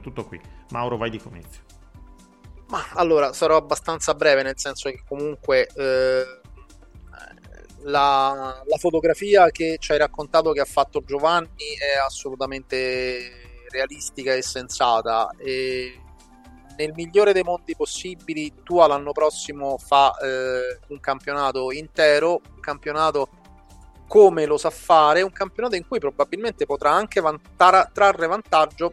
[0.03, 0.39] Tutto qui.
[0.71, 1.63] Mauro, vai di comizio.
[2.69, 6.25] Ma allora sarò abbastanza breve, nel senso che comunque eh,
[7.85, 14.43] la, la, fotografia che ci hai raccontato che ha fatto Giovanni è assolutamente realistica e
[14.43, 15.31] sensata.
[15.39, 16.01] E
[16.77, 23.29] nel migliore dei mondi possibili, tu l'anno prossimo fa eh, un campionato intero, un campionato
[24.07, 28.93] come lo sa fare, un campionato in cui probabilmente potrà anche vantare, trarre vantaggio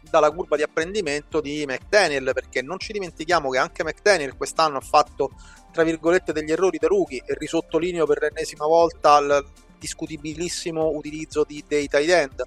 [0.00, 4.82] dalla curva di apprendimento di McDaniel, perché non ci dimentichiamo che anche McDaniel quest'anno ha
[4.82, 5.30] fatto,
[5.72, 9.44] tra virgolette, degli errori da rookie e risottolineo per l'ennesima volta il
[9.78, 12.42] discutibilissimo utilizzo di, dei tight end.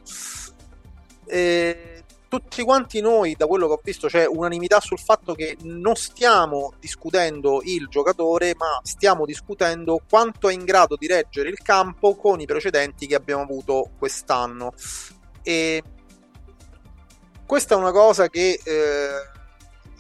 [1.27, 1.94] E
[2.27, 6.73] tutti quanti noi, da quello che ho visto, c'è unanimità sul fatto che non stiamo
[6.79, 12.39] discutendo il giocatore, ma stiamo discutendo quanto è in grado di reggere il campo con
[12.39, 14.73] i precedenti che abbiamo avuto quest'anno.
[15.43, 15.83] E
[17.45, 19.33] questa è una cosa che eh,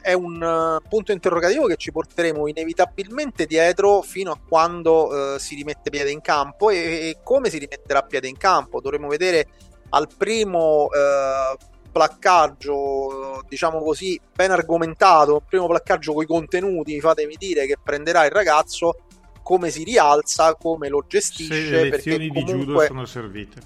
[0.05, 5.89] è un punto interrogativo che ci porteremo inevitabilmente dietro fino a quando uh, si rimette
[5.89, 8.81] piede in campo e, e, come si rimetterà piede in campo.
[8.81, 9.47] Dovremo vedere
[9.89, 11.57] al primo uh,
[11.95, 18.31] placcaggio, diciamo così, ben argomentato, primo placcaggio con i contenuti, fatemi dire, che prenderà il
[18.31, 19.05] ragazzo,
[19.41, 21.53] come si rialza, come lo gestisce.
[21.53, 22.53] Se le lezioni comunque...
[22.53, 23.61] di judo sono servite.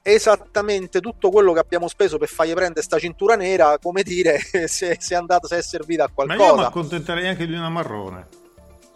[0.00, 4.96] Esattamente tutto quello che abbiamo speso per fargli prendere sta cintura nera, come dire, se,
[5.00, 6.38] se è andata, se è servita a qualcosa.
[6.38, 8.28] Ma io mi accontenterei anche di una marrone.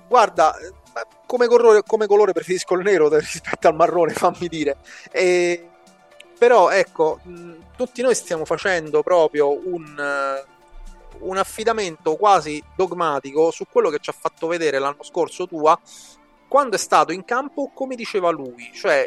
[0.07, 0.55] Guarda,
[1.27, 4.77] come colore, come colore preferisco il nero rispetto al marrone, fammi dire.
[5.11, 5.70] E
[6.41, 7.21] però ecco,
[7.77, 10.43] tutti noi stiamo facendo proprio un,
[11.19, 15.79] un affidamento quasi dogmatico su quello che ci ha fatto vedere l'anno scorso Tua
[16.49, 19.07] quando è stato in campo come diceva lui, cioè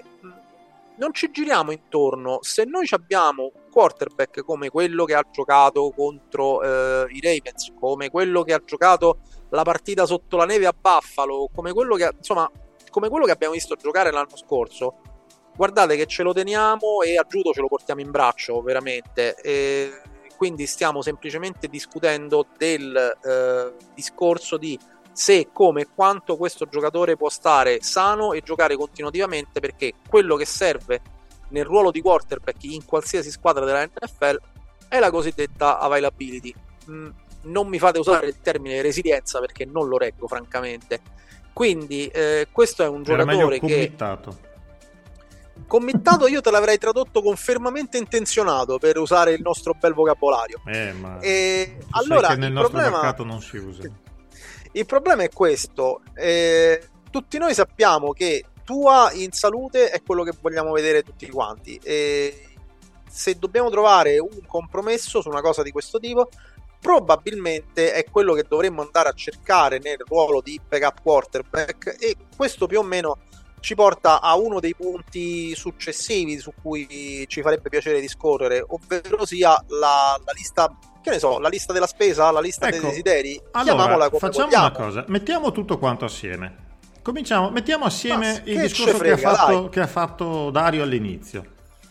[0.98, 7.08] non ci giriamo intorno, se noi abbiamo quarterback come quello che ha giocato contro eh,
[7.10, 11.74] i Ravens, come quello che ha giocato la partita sotto la neve a Buffalo, come
[11.74, 12.48] quello che, insomma,
[12.92, 15.13] come quello che abbiamo visto giocare l'anno scorso,
[15.56, 19.36] guardate che ce lo teniamo e a Giudo ce lo portiamo in braccio, veramente.
[19.36, 20.02] E
[20.36, 24.78] quindi stiamo semplicemente discutendo del eh, discorso di
[25.12, 30.46] se, come e quanto questo giocatore può stare sano e giocare continuativamente perché quello che
[30.46, 31.02] serve
[31.50, 34.42] nel ruolo di quarterback in qualsiasi squadra della NFL
[34.90, 36.54] è la cosiddetta availability.
[36.90, 37.10] Mm,
[37.44, 41.00] non mi fate usare il termine resilienza perché non lo reggo francamente.
[41.54, 44.52] Quindi eh, questo è un Era giocatore che committato.
[45.68, 50.62] Committato io te l'avrei tradotto con fermamente intenzionato per usare il nostro bel vocabolario.
[50.66, 53.84] Eh, ma E allora che nel il nostro problema, mercato non si usa.
[54.72, 60.34] il problema è questo: eh, tutti noi sappiamo che tua in salute è quello che
[60.40, 61.80] vogliamo vedere tutti quanti.
[61.84, 62.50] E
[63.10, 66.30] se dobbiamo trovare un compromesso su una cosa di questo tipo,
[66.80, 71.98] probabilmente è quello che dovremmo andare a cercare nel ruolo di backup quarterback.
[72.00, 73.20] E questo più o meno
[73.64, 79.52] ci porta a uno dei punti successivi su cui ci farebbe piacere discorrere, ovvero sia
[79.70, 80.70] la, la lista.
[81.02, 84.46] Che ne so, la lista della spesa, la lista dei Ecco, desideri, chiamiamola Allora, facciamo
[84.46, 84.66] vogliamo.
[84.66, 86.72] una cosa, mettiamo tutto quanto assieme.
[87.02, 90.84] Cominciamo, mettiamo assieme Ma il discorso ce che ha, frega, fatto, che ha fatto Dario
[90.84, 91.46] all'inizio.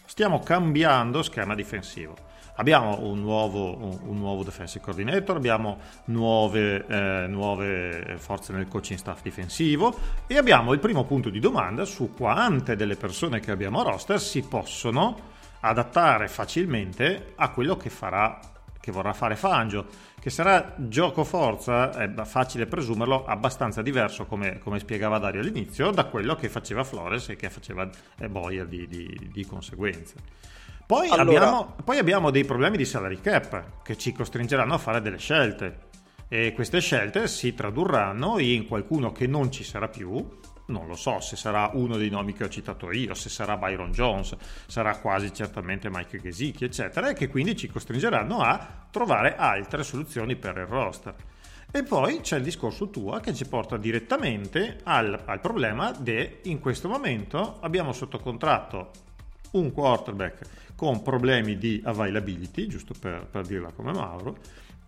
[0.04, 2.14] Stiamo cambiando schema difensivo.
[2.56, 8.98] Abbiamo un nuovo, un, un nuovo defensive coordinator, abbiamo nuove, eh, nuove forze nel coaching
[8.98, 9.94] staff difensivo
[10.26, 14.20] e abbiamo il primo punto di domanda su quante delle persone che abbiamo a roster
[14.20, 18.38] si possono adattare facilmente a quello che farà
[18.82, 19.86] che vorrà fare Fangio,
[20.18, 26.06] che sarà gioco forza, è facile presumerlo, abbastanza diverso, come, come spiegava Dario all'inizio, da
[26.06, 27.88] quello che faceva Flores e che faceva
[28.18, 30.14] eh, Boyer di, di- di conseguenza.
[30.86, 35.00] Poi, Allora- abbiamo, poi abbiamo dei problemi di salary cap che ci costringeranno a fare
[35.00, 35.90] delle scelte
[36.28, 40.40] e queste scelte si tradurranno in qualcuno che non ci sarà più.
[40.64, 43.90] Non lo so se sarà uno dei nomi che ho citato io, se sarà Byron
[43.90, 49.82] Jones, sarà quasi certamente Mike Gesicki, eccetera, e che quindi ci costringeranno a trovare altre
[49.82, 51.14] soluzioni per il roster.
[51.70, 56.60] E poi c'è il discorso tuo che ci porta direttamente al, al problema de in
[56.60, 58.90] questo momento abbiamo sotto contratto
[59.52, 64.36] un quarterback con problemi di availability, giusto per, per dirla come Mauro,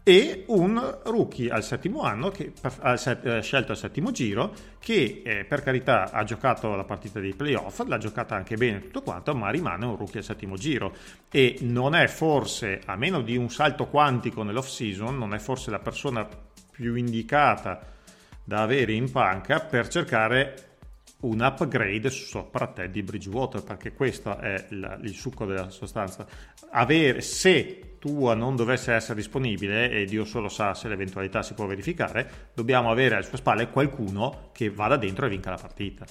[0.02, 5.22] e un rookie al settimo anno, che, al set- eh, scelto al settimo giro, che
[5.24, 9.36] eh, per carità ha giocato la partita dei playoff, l'ha giocata anche bene tutto quanto,
[9.36, 10.96] ma rimane un rookie al settimo giro.
[11.30, 15.70] E non è forse, a meno di un salto quantico nell'off season, non è forse
[15.70, 16.28] la persona
[16.72, 17.80] più indicata
[18.42, 20.73] da avere in panca per cercare
[21.20, 26.26] un upgrade sopra Teddy Bridgewater perché questo è il, il succo della sostanza.
[26.70, 31.64] Avere se tua non dovesse essere disponibile e Dio solo sa se l'eventualità si può
[31.64, 36.04] verificare dobbiamo avere alle sue spalle qualcuno che vada dentro e vinca la partita.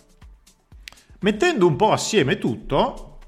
[1.19, 3.19] Mettendo un po' assieme tutto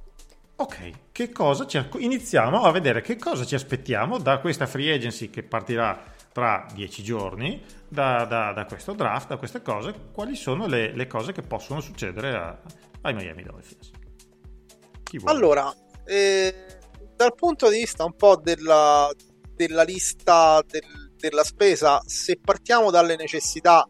[0.56, 5.30] ok che cosa ci, iniziamo a vedere che cosa ci aspettiamo da questa free agency
[5.30, 10.68] che partirà tra dieci giorni da, da- da questo draft, da queste cose, quali sono
[10.68, 12.62] le, le cose che possono succedere a-
[13.04, 13.90] ai Miami Dolphins.
[15.32, 16.54] Allora, eh,
[17.16, 19.10] dal punto di vista un po' della,
[19.54, 23.88] della lista del- della spesa, se partiamo dalle necessità,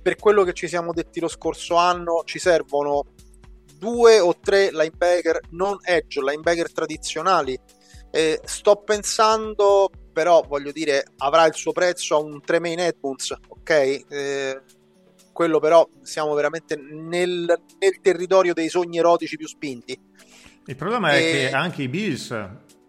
[0.00, 3.08] per quello che ci siamo detti lo scorso anno, ci servono
[3.76, 7.58] due o tre linebacker non edge, linebacker tradizionali.
[8.10, 13.70] Eh, sto pensando, però voglio dire, avrà il suo prezzo a un Tremaine Edmunds, ok?
[14.08, 14.62] Eh,
[15.32, 17.44] quello però siamo veramente nel,
[17.78, 20.00] nel territorio dei sogni erotici più spinti.
[20.66, 22.30] Il problema è E- che anche i Bills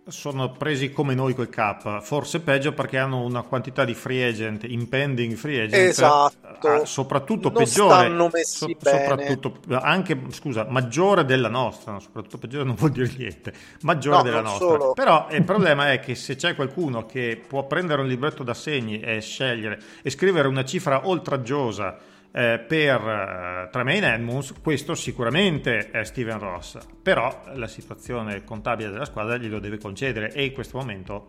[0.07, 4.63] sono presi come noi col cap, forse peggio perché hanno una quantità di free agent,
[4.67, 6.81] impending free agent, Esatto.
[6.81, 8.43] eh, soprattutto Non peggiore, bene.
[8.43, 14.23] soprattutto, anche, scusa, maggiore della nostra, no, soprattutto peggiore non vuol dire niente, maggiore No,
[14.23, 14.67] della nostra.
[14.67, 14.93] solo.
[14.93, 18.99] Però il problema è che se c'è qualcuno che può prendere un libretto da segni
[18.99, 21.97] e scegliere e scrivere una cifra oltraggiosa
[22.35, 29.05] eh, per eh, Tremaine Edmonds, questo sicuramente è Steven Ross, però la situazione contabile della
[29.05, 31.27] squadra glielo deve concedere e in questo momento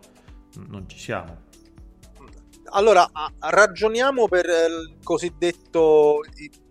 [0.67, 1.45] non ci siamo.
[2.71, 6.19] Allora, ragioniamo per eh, il cosiddetto,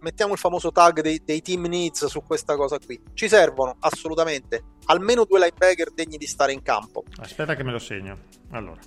[0.01, 3.01] mettiamo il famoso tag dei, dei team needs su questa cosa qui.
[3.15, 7.05] Ci servono assolutamente almeno due linebacker degni di stare in campo.
[7.21, 8.19] Aspetta che me lo segno.
[8.51, 8.81] Allora,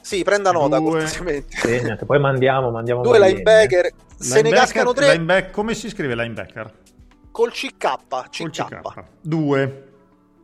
[0.00, 1.06] Sì, prenda nota Due.
[1.06, 6.78] Segnate, poi mandiamo, mandiamo Due linebacker, se ne cascano tre lineback- come si scrive linebacker?
[7.30, 8.80] col CK, Col CK.
[8.80, 9.02] CK.
[9.20, 9.84] Due.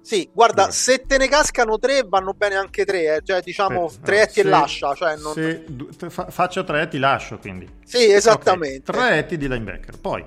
[0.03, 0.73] Sì, guarda, Due.
[0.73, 4.41] se te ne cascano tre vanno bene anche tre, eh, cioè diciamo Aspetta, tre etti
[4.41, 5.33] e lascia, cioè non...
[5.35, 5.65] se
[6.11, 7.69] fa- faccio tre e ti lascio quindi.
[7.85, 8.91] Sì, esattamente.
[8.93, 9.99] Ok, tre etti di linebacker.
[9.99, 10.25] Poi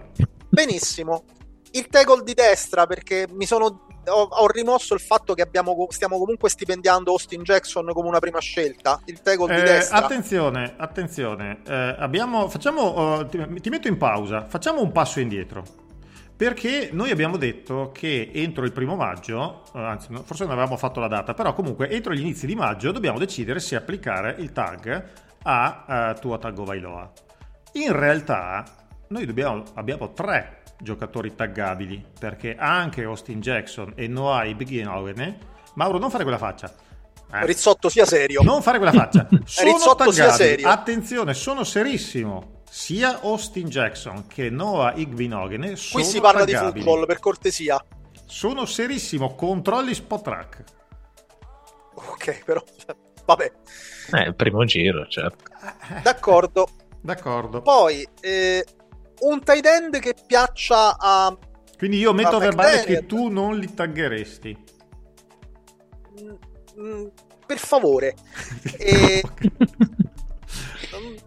[0.49, 1.23] Benissimo.
[1.71, 6.17] Il tackle di destra perché mi sono ho, ho rimosso il fatto che abbiamo, stiamo
[6.17, 8.99] comunque stipendiando Austin Jackson come una prima scelta.
[9.05, 9.97] Il tackle di Eh, destra.
[9.97, 11.61] attenzione, attenzione.
[11.67, 15.63] eh, abbiamo, facciamo, eh, ti, ti metto in pausa, facciamo un passo indietro.
[16.35, 21.01] Perché noi abbiamo detto che entro il primo maggio, eh, anzi forse non avevamo fatto
[21.01, 25.03] la data, però comunque entro gli inizi di maggio dobbiamo decidere se applicare il tag
[25.43, 25.85] a
[26.15, 27.11] eh, Tua Tagovailoa.
[27.73, 28.63] In realtà
[29.09, 35.37] noi dobbiamo- abbiamo tre giocatori taggabili perché anche Austin Jackson e Noah Ibighenogene
[35.75, 36.73] Mauro non fare quella faccia
[37.31, 38.41] Eh, Rizzotto sia serio.
[38.41, 39.27] non fare quella faccia.
[39.45, 40.67] Sono Rizzotto sia serio.
[40.67, 42.57] Attenzione, sono serissimo.
[42.69, 46.83] Sia Austin Jackson che Noah Igvinogene sono Qui si parla di taggabili.
[46.83, 47.83] football, per cortesia.
[48.25, 49.35] Sono serissimo.
[49.35, 50.63] Controlli spot track.
[51.93, 52.63] Ok, però
[53.25, 53.51] vabbè,
[54.13, 55.43] Eh, il primo giro, certo.
[56.03, 56.67] d'accordo.
[57.01, 57.61] D'accordo.
[57.61, 58.65] Poi eh,
[59.21, 61.35] un tight end che piaccia a
[61.77, 64.57] Quindi io metto a verbale che tu non li taggeresti.
[66.21, 66.33] mm,
[66.81, 67.07] mm,
[67.45, 68.15] per favore.
[68.77, 69.21] E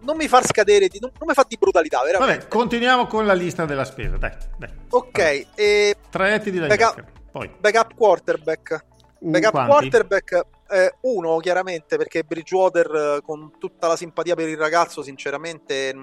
[0.00, 2.34] non, mi far scadere di non, mi fa di brutalità, veramente.
[2.34, 4.16] Vabbè, continuiamo con la lista della spesa.
[4.16, 4.70] Dai, dai.
[4.90, 7.04] Ok, e Tre etti di Backup-.
[7.30, 7.50] Poi.
[7.58, 8.84] backup quarterback.
[9.18, 9.70] Uh, Backup quanti?
[9.70, 15.94] quarterback eh, uno chiaramente perché Bridgewater eh, con tutta la simpatia per il ragazzo sinceramente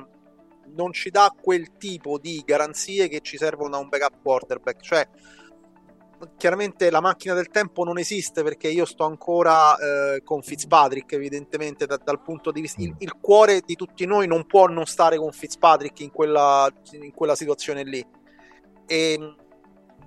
[0.76, 4.82] non ci dà quel tipo di garanzie che ci servono da un backup quarterback.
[4.82, 5.08] Cioè
[6.36, 11.86] chiaramente la macchina del tempo non esiste perché io sto ancora eh, con Fitzpatrick evidentemente
[11.86, 15.18] da- dal punto di vista il, il cuore di tutti noi non può non stare
[15.18, 18.06] con Fitzpatrick in quella, in quella situazione lì.
[18.86, 19.36] E,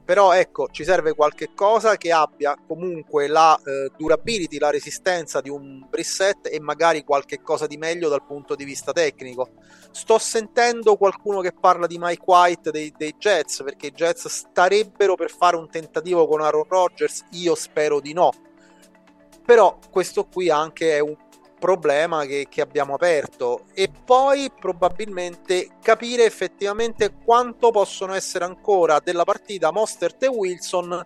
[0.04, 5.48] però ecco ci serve qualche cosa che abbia comunque la eh, durability, la resistenza di
[5.48, 9.50] un preset e magari qualche cosa di meglio dal punto di vista tecnico.
[9.92, 15.14] Sto sentendo qualcuno che parla di Mike White dei, dei Jets perché i Jets starebbero
[15.14, 18.30] per fare un tentativo con Aaron Rodgers, io spero di no.
[19.44, 21.16] Però questo qui anche è un
[21.62, 23.66] problema che, che abbiamo aperto.
[23.72, 31.04] E poi probabilmente capire effettivamente quanto possono essere ancora della partita Mostert e Wilson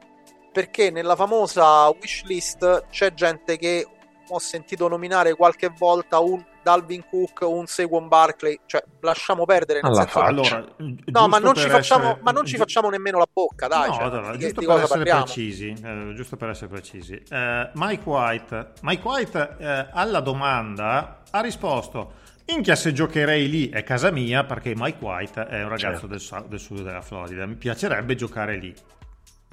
[0.50, 3.86] perché nella famosa wish list c'è gente che
[4.28, 9.78] ho sentito nominare qualche volta un Dalvin Cook o un Saquon Barkley cioè lasciamo perdere
[9.80, 10.18] nel senso.
[10.20, 13.94] Allora, no ma non, ci facciamo, ma non ci facciamo nemmeno la bocca dai no,
[13.94, 17.22] cioè, allora, di, giusto di per essere precisi, eh, giusto per essere precisi.
[17.30, 22.14] Eh, Mike White, Mike White eh, alla domanda ha risposto:
[22.48, 26.34] Minchia, se giocherei lì è casa mia perché Mike White è un ragazzo Certo.
[26.38, 27.46] del, del sud della Florida.
[27.46, 28.74] Mi piacerebbe giocare lì.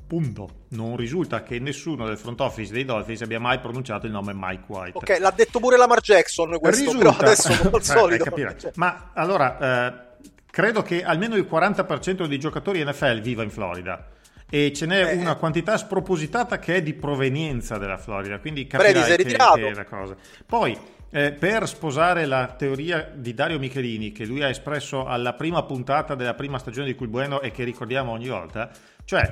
[0.05, 0.65] Punto.
[0.69, 4.63] Non risulta che nessuno del front office dei Dolphins abbia mai pronunciato il nome Mike
[4.67, 4.97] White.
[4.97, 8.25] ok l'ha detto pure Lamar Jackson questo però adesso come al Eh, solito
[8.57, 14.07] cioè, Ma allora, eh, credo che almeno il 40% dei giocatori NFL viva in Florida.
[14.49, 15.15] E ce n'è Eh.
[15.15, 19.85] una quantità spropositata che è di provenienza della Florida, quindi capirai che, che è la
[19.85, 20.15] cosa.
[20.45, 20.77] Poi,
[21.09, 26.13] eh, per sposare la teoria di Dario Michelini, che lui ha espresso alla prima puntata
[26.13, 28.69] della prima stagione di Cui Bueno e che ricordiamo ogni volta,
[29.05, 29.31] cioè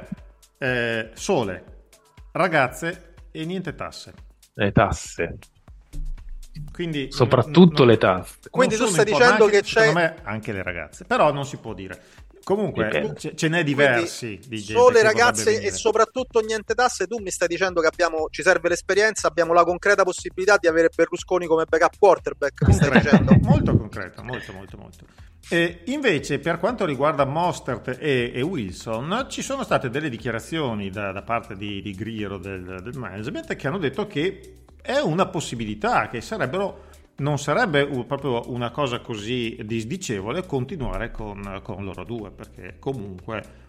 [0.64, 1.64] eh, sole,
[2.34, 4.14] ragazze e niente tasse.
[4.54, 5.38] Le tasse,
[6.72, 8.38] Quindi, soprattutto non- le tasse.
[8.52, 11.74] Quindi tu stai dicendo che c'è- secondo me anche le ragazze, però non si può
[11.74, 12.00] dire.
[12.44, 17.30] Comunque ce, ce n'è diversi di gente sole ragazze e soprattutto niente tasse tu mi
[17.30, 21.66] stai dicendo che abbiamo, ci serve l'esperienza abbiamo la concreta possibilità di avere Berlusconi come
[21.70, 25.06] backup quarterback mi stai Concreto, dicendo molto concreto, molto molto molto.
[25.50, 31.12] E invece per quanto riguarda Mostert e, e Wilson ci sono state delle dichiarazioni da,
[31.12, 36.08] da parte di, di Griero del, del management che hanno detto che è una possibilità,
[36.08, 42.78] che sarebbero non sarebbe proprio una cosa così disdicevole continuare con, con loro due, perché
[42.80, 43.61] comunque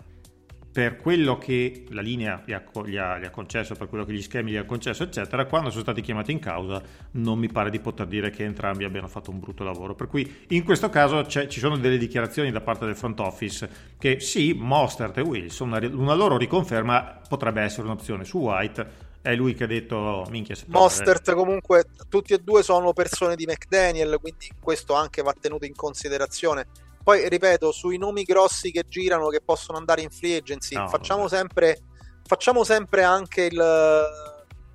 [0.73, 4.15] per quello che la linea gli ha, gli ha- gli ha concesso, per quello che
[4.15, 6.81] gli schemi gli ha concesso, eccetera, quando sono stati chiamati in causa
[7.13, 9.95] non mi pare di poter dire che entrambi abbiano fatto un brutto lavoro.
[9.95, 13.69] Per cui in questo caso ci sono delle dichiarazioni da parte del front office
[13.99, 19.11] che sì, Mostert e Wilson, una, una loro riconferma potrebbe essere un'opzione su White.
[19.21, 23.45] È lui che ha detto minchia se Mostert comunque tutti e due sono persone di
[23.47, 26.67] McDaniel quindi questo anche va tenuto in considerazione
[27.03, 31.29] poi ripeto sui nomi grossi che girano che possono andare in free agency No, facciamo
[31.29, 31.79] sempre
[32.25, 33.61] facciamo sempre anche il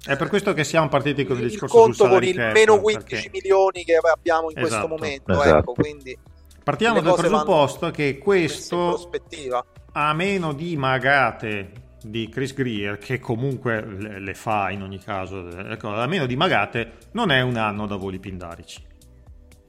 [0.05, 2.53] È per questo che siamo partiti con il il discorso sul conto con il cap,
[2.53, 4.87] meno 15 perché- milioni che abbiamo in Esatto.
[4.87, 5.57] questo momento Esatto.
[5.57, 6.17] ecco quindi
[6.63, 11.71] Partiamo dal presupposto che questo prospettiva a meno di magate
[12.03, 16.93] di Chris Greer, che comunque le, le fa in ogni caso, ecco, almeno di magate,
[17.13, 18.85] non è un anno da voli pindarici.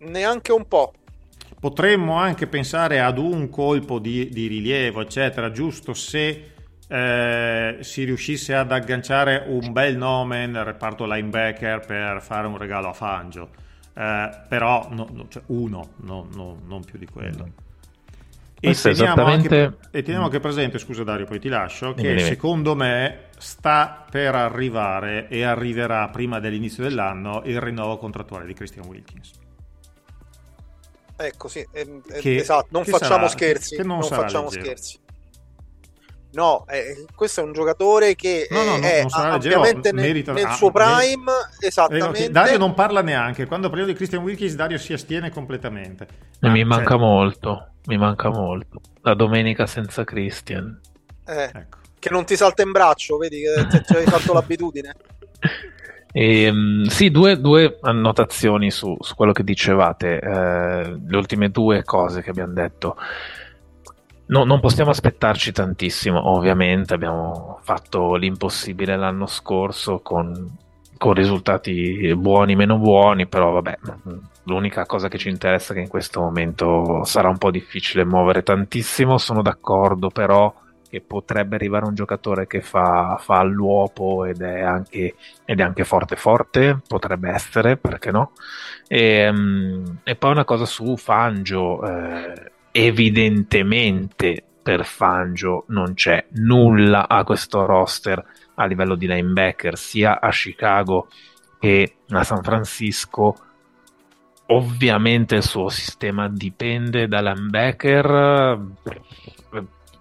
[0.01, 0.93] Neanche un po'.
[1.61, 6.53] Potremmo anche pensare ad un colpo di, di rilievo, eccetera, giusto se
[6.89, 12.89] eh, si riuscisse ad agganciare un bel nome nel reparto linebacker per fare un regalo
[12.89, 13.51] a Fangio.
[13.93, 17.49] Eh, però no, no, cioè uno, no, non più di quello.
[18.61, 21.95] E Questo è teniamo, esattamente- anche, e teniamo anche presente, scusa Dario, poi ti lascio,
[21.95, 22.21] che dimmi.
[22.21, 28.87] secondo me sta per arrivare e arriverà prima dell'inizio dell'anno il rinnovo contrattuale di Christian
[28.87, 29.33] Wilkins.
[31.21, 34.65] Ecco, sì, ehm, eh, Che- esatto, non facciamo sarà- scherzi, che non non, facciamo leggero.
[34.65, 34.99] scherzi.
[36.31, 40.45] No, eh, questo è un giocatore che No, no, no, è ovviamente nel, merita- nel
[40.45, 42.27] ah, suo prime, esattamente.
[42.27, 46.07] Eh, Dario non parla neanche, quando parliamo di Christian Wilkins Dario si astiene completamente.
[46.39, 48.81] E Ah, mi cioè, manca molto, mi manca molto.
[49.01, 50.79] La domenica senza Christian.
[51.27, 51.79] Eh, ecco.
[51.99, 54.95] che non ti salta in braccio, vedi che ti, ti hai fatto l'abitudine.
[56.13, 61.83] E, mm, sì, due, due annotazioni su, su quello che dicevate, eh, le ultime due
[61.85, 62.97] cose che abbiamo detto.
[64.27, 70.55] No, non possiamo aspettarci tantissimo, ovviamente abbiamo fatto l'impossibile l'anno scorso con,
[70.99, 73.79] con risultati buoni, meno buoni, però vabbè,
[74.43, 78.43] l'unica cosa che ci interessa è che in questo momento sarà un po' difficile muovere
[78.43, 80.53] tantissimo, sono d'accordo però
[80.89, 85.15] che potrebbe arrivare un giocatore che fa, fa l'uopo ed è anche
[85.45, 88.33] ed è anche forte forte, potrebbe essere, perché no?
[88.87, 97.09] E, mm, e poi una cosa su Fangio, eh, evidentemente per Fangio non c'è nulla
[97.09, 98.23] a questo roster
[98.55, 101.09] a livello di linebacker, sia a Chicago
[101.59, 103.37] che a San Francisco.
[104.51, 108.59] Ovviamente il suo sistema dipende da linebacker,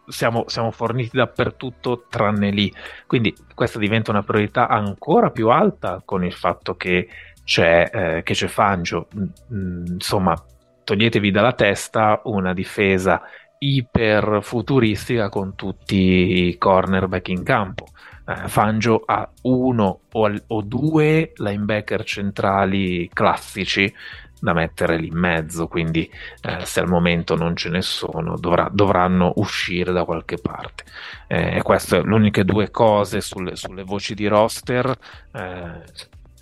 [0.07, 2.71] siamo, siamo forniti dappertutto tranne lì.
[3.05, 7.07] Quindi questa diventa una priorità ancora più alta con il fatto che
[7.43, 9.07] c'è, eh, c'è Fangio.
[9.53, 10.35] Mm, Insomma,
[10.83, 13.21] toglietevi dalla testa una difesa
[13.59, 17.85] iper futuristica con tutti i cornerback in campo.
[18.25, 23.93] Eh, Fangio ha uno o, o due linebacker centrali classici
[24.39, 26.09] da mettere lì in mezzo, quindi
[26.41, 30.83] eh, se al momento non ce ne sono dovrà- dovranno uscire da qualche parte.
[31.27, 34.95] Eh, e queste le uniche due cose sulle, sulle voci di roster
[35.33, 35.83] eh,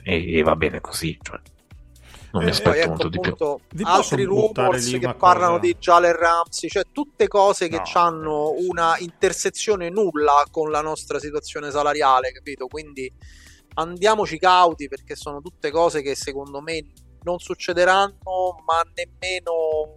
[0.03, 1.17] e, e va bene così.
[1.21, 1.39] Cioè,
[2.31, 3.31] non mi Eh, aspetto ecco molto di più.
[3.31, 5.61] appunto Vi posso altri rumors che parlano cosa?
[5.61, 7.83] di Jalen Ramsey, cioè tutte cose che No.
[8.01, 12.67] hanno una intersezione nulla con la nostra situazione salariale, capito?
[12.67, 13.09] Quindi
[13.75, 16.83] andiamoci cauti perché sono tutte cose che secondo me
[17.25, 19.91] non succederanno, ma nemmeno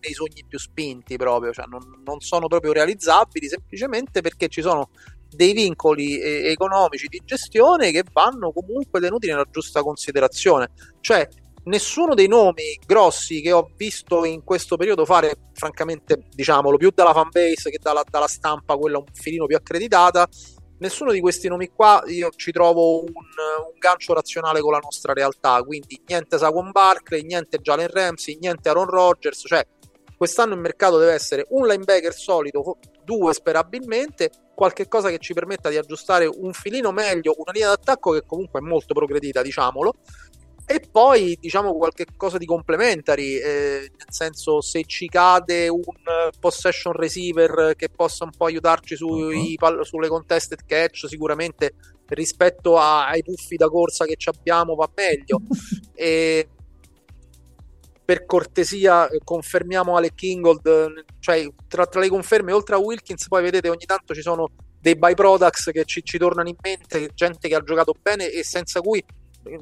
[0.00, 4.90] nei sogni più spinti proprio, cioè non, non sono proprio realizzabili semplicemente perché ci sono
[5.28, 10.70] dei vincoli eh, economici di gestione che vanno comunque tenuti nella giusta considerazione.
[11.00, 11.28] Cioè,
[11.64, 17.12] nessuno dei nomi grossi che ho visto in questo periodo fare, francamente, diciamolo, più dalla
[17.12, 20.28] fanbase che dalla, dalla stampa, quella un filino più accreditata,
[20.80, 25.12] nessuno di questi nomi qua io ci trovo un, un gancio razionale con la nostra
[25.12, 25.62] realtà.
[25.62, 29.66] Quindi niente Saquon Barkley, niente Jalen Ramsey, niente Aaron Rodgers, cioè
[30.16, 35.70] quest'anno il mercato deve essere un linebacker solido, due sperabilmente, qualche cosa che ci permetta
[35.70, 39.94] di aggiustare un filino meglio, una linea d'attacco che comunque è molto progredita, diciamolo,
[40.72, 45.82] e poi diciamo qualche cosa di complementary, eh, nel senso se ci cade un
[46.38, 51.74] possession receiver che possa un po' aiutarci sui pal- sulle contested catch, sicuramente
[52.10, 55.40] rispetto a- ai puffi da corsa che ci abbiamo va meglio.
[55.92, 56.48] e
[58.04, 63.42] per cortesia confermiamo Alec Ingold, eh, cioè tra, tra le conferme oltre a Wilkins poi
[63.42, 64.48] vedete ogni tanto ci sono
[64.80, 68.80] dei byproducts che ci, ci tornano in mente, gente che ha giocato bene e senza
[68.80, 69.04] cui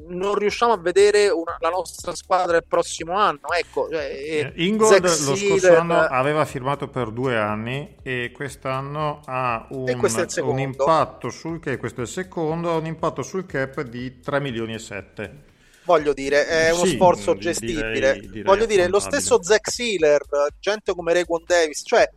[0.07, 3.39] non riusciamo a vedere una- la nostra squadra il prossimo anno.
[3.57, 9.65] Ecco, cioè, Eh, Ingold lo scorso anno aveva firmato per due anni e quest'anno ha
[9.71, 9.99] un,
[10.43, 14.39] un impatto sul cap, questo è il secondo, ha un impatto sul cap di 3
[14.39, 15.43] milioni e 7.
[15.85, 17.91] voglio dire, è uno Sì, sforzo gestibile.
[17.91, 20.21] direi- direi voglio dire, lo stesso Zack Sealer,
[20.59, 22.07] gente come Raekwon Davis, cioè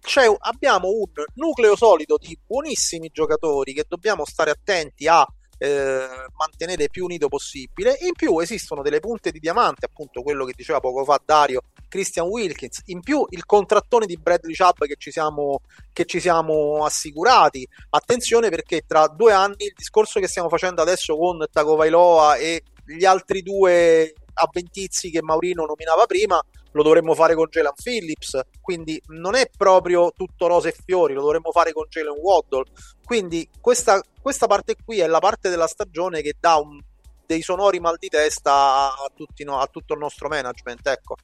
[0.00, 5.26] c'è- abbiamo un nucleo solido di buonissimi giocatori che dobbiamo stare attenti a
[5.58, 6.06] eh,
[6.36, 7.96] mantenere più unito possibile.
[8.00, 12.26] In più esistono delle punte di diamante, appunto quello che diceva poco fa Dario, Christian
[12.26, 12.82] Wilkins.
[12.86, 15.60] In più il contrattone di Bradley Chubb che ci siamo,
[15.92, 17.66] che ci siamo assicurati.
[17.90, 23.04] Attenzione perché tra due anni il discorso che stiamo facendo adesso con Tagovailoa e gli
[23.04, 26.40] altri due avventizi che Maurino nominava prima
[26.72, 31.22] lo dovremmo fare con Jalen Phillips, quindi non è proprio tutto rose e fiori, lo
[31.22, 32.64] dovremmo fare con Jalen Waddle.
[33.04, 36.80] Quindi questa, questa parte qui è la parte della stagione che dà un-
[37.26, 41.16] dei sonori mal di testa a, tutti no- a tutto il nostro management, ecco.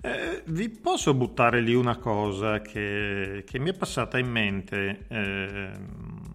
[0.00, 6.34] Eh, vi posso buttare lì una cosa che, che mi è passata in mente ehm,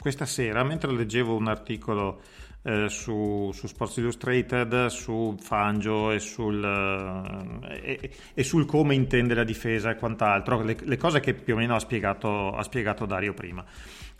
[0.00, 2.22] questa sera mentre leggevo un articolo
[2.62, 9.34] eh, su, su Sports Illustrated su Fangio e sul, eh, e, e sul come intende
[9.34, 13.06] la difesa e quant'altro, le, le cose che più o meno ha spiegato, ha spiegato
[13.06, 13.64] Dario prima.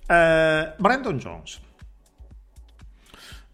[0.07, 1.61] Eh, Brandon Jones.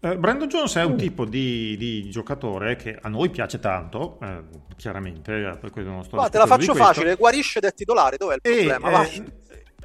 [0.01, 4.43] Eh, Brandon Jones è un tipo di, di giocatore che a noi piace tanto, eh,
[4.77, 8.17] chiaramente, eh, per quello non sto Ma te la faccio facile, guarisce ed è titolare,
[8.17, 8.87] dov'è il E, problema?
[8.87, 9.31] eh, Vai.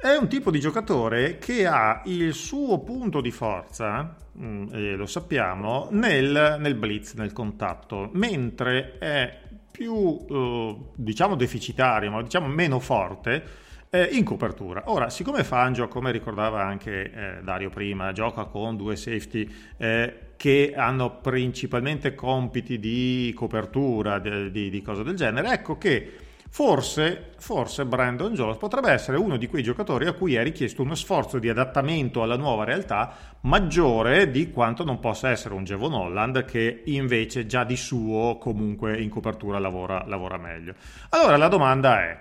[0.01, 5.05] È un tipo di giocatore che ha il suo punto di forza, mm, e lo
[5.05, 9.39] sappiamo, nel, nel blitz, nel contatto, mentre è
[9.69, 13.43] più, eh, diciamo, deficitario, ma diciamo meno forte
[13.91, 14.83] eh, in copertura.
[14.85, 19.47] Ora, siccome Fangio, come ricordava anche eh, Dario prima, gioca con due safety
[19.77, 26.11] eh, che hanno principalmente compiti di copertura, di, di- di cose del genere, ecco che
[26.53, 30.95] forse, forse Brandon Jones potrebbe essere uno di quei giocatori a cui è richiesto uno
[30.95, 36.43] sforzo di adattamento alla nuova realtà maggiore di quanto non possa essere un Jevon Holland
[36.43, 40.75] che invece già di suo comunque in copertura lavora, lavora meglio.
[41.09, 42.19] Allora la domanda è,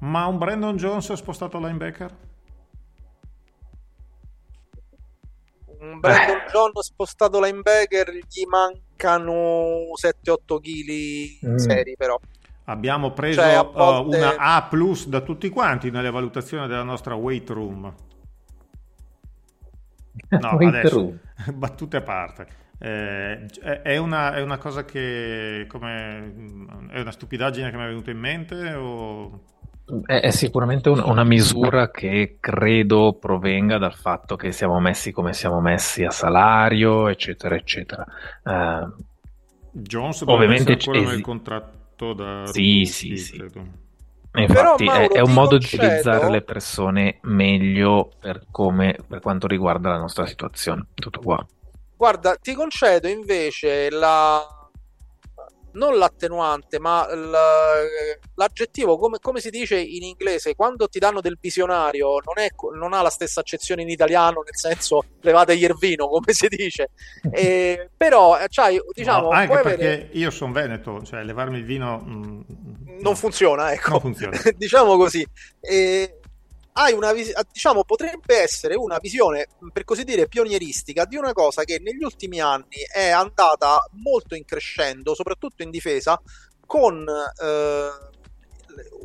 [0.00, 2.26] ma un Brandon Jones spostato linebacker?
[5.80, 11.56] Un Brandon John spostato linebacker, gli mancano 7-8 kg Mm.
[11.56, 12.18] seri però.
[12.68, 16.82] Abbiamo preso Cioè, a uh, volte- una A plus da tutti quanti nelle valutazioni della
[16.82, 17.92] nostra weight room.
[20.30, 21.18] No, Weight adesso, room.
[21.54, 22.46] battute a parte.
[22.78, 23.46] Eh,
[23.82, 28.18] è, una, è una cosa che come, è una stupidaggine che mi è venuta in
[28.18, 29.40] mente o...
[30.04, 35.32] È, è sicuramente un- una misura che credo provenga dal fatto che siamo messi come
[35.32, 38.04] siamo messi a salario, eccetera, eccetera.
[38.44, 38.86] Eh,
[39.72, 41.76] Jones Ovviamente ancora esi- nel contratto
[42.12, 43.36] da Sì, sì, sì.
[44.34, 48.98] infatti è, Mauro, è un ti modo di concedo- utilizzare le persone meglio per, come,
[49.06, 50.86] per quanto riguarda la nostra situazione.
[50.94, 51.44] Tutto qua.
[51.96, 54.57] Guarda, ti concedo invece la
[55.72, 57.06] non l'attenuante, ma
[58.34, 62.92] l'aggettivo, come, come si dice in inglese, quando ti danno del visionario, non, è, non
[62.92, 66.90] ha la stessa accezione in italiano, nel senso levategli il vino, come si dice.
[67.30, 72.02] E, però, c'hai, diciamo, No, anche perché avere- io sono veneto, cioè levarmi il vino
[72.04, 72.40] mm,
[73.00, 73.90] non funziona, ecco.
[73.90, 74.38] Non funziona.
[74.56, 75.26] diciamo così.
[75.60, 76.18] E
[76.78, 81.64] hai una vis- diciamo, potrebbe essere una visione, per così dire, pionieristica di una cosa
[81.64, 86.20] che negli ultimi anni è andata molto in crescendo, soprattutto in difesa,
[86.64, 87.90] con eh,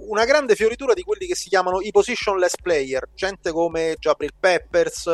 [0.07, 5.09] una grande fioritura di quelli che si chiamano i positionless player, gente come Jabril Peppers,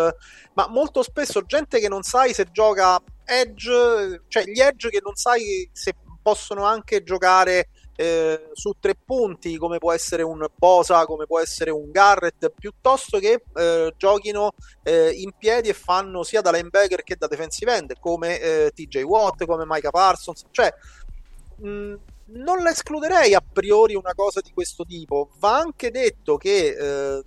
[0.54, 5.16] ma molto spesso gente che non sai se gioca edge, cioè gli edge che non
[5.16, 7.70] sai se possono anche giocare
[8.00, 13.20] eh, su tre punti, come può essere un Bosa, come può essere un Garrett, piuttosto
[13.20, 18.00] che eh, giochino eh, in piedi e fanno sia da linebacker che da defensive end,
[18.00, 20.46] come eh, TJ Watt, come Micah Parsons.
[20.50, 20.74] Cioè,
[21.58, 21.94] mh,
[22.28, 25.32] non la escluderei a priori una cosa di questo tipo.
[25.38, 27.24] Va anche detto che eh,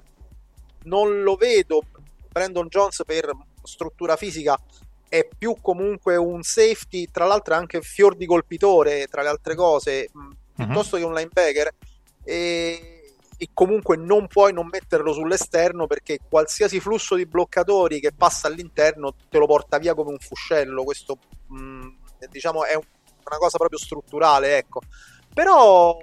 [0.85, 1.83] non lo vedo
[2.31, 3.31] Brandon Jones per
[3.63, 4.59] struttura fisica
[5.07, 9.55] è più comunque un safety, tra l'altro è anche fior di colpitore, tra le altre
[9.55, 10.09] cose,
[10.55, 10.67] mh, Mhm.
[10.69, 11.71] piuttosto che un linebacker.
[12.25, 12.89] E,
[13.37, 19.15] e comunque non puoi non metterlo sull'esterno perché qualsiasi flusso di bloccatori che passa all'interno
[19.29, 20.85] te lo porta via come un fuscello.
[20.85, 21.87] Questo mh,
[22.31, 22.83] diciamo è un-
[23.25, 24.81] una cosa proprio strutturale, ecco.
[25.35, 25.97] Però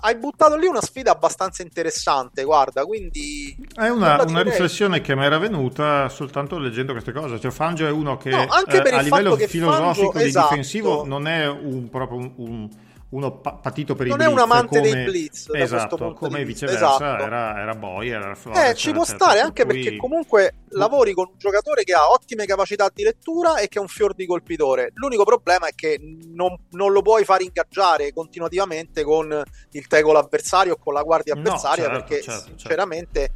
[0.00, 5.24] hai buttato lì una sfida abbastanza interessante, guarda, quindi È una, una riflessione che mi
[5.24, 7.40] era venuta soltanto leggendo queste cose.
[7.40, 10.48] Cioè, Fangio è uno che No, anche eh, a livello filosofico Fangio- di esatto.
[10.50, 12.68] difensivo non è un, proprio un- un-
[13.16, 16.14] uno pa- patito per Non i è un blitz, amante come, dei blitz, esatto, punto
[16.14, 17.22] come viceversa esatto.
[17.24, 19.24] era, era Boyer, era Flores, Eh, ci può eccetera.
[19.24, 23.56] stare anche cui- perché comunque lavori con un giocatore che ha ottime capacità di lettura
[23.58, 24.90] e che è un fior di colpitore.
[24.94, 25.98] L'unico problema è che
[26.34, 31.34] non, non lo puoi far ingaggiare continuativamente con il tackle avversario o con la guardia
[31.34, 32.58] No, avversaria certo, perché certo, certo.
[32.58, 33.30] sinceramente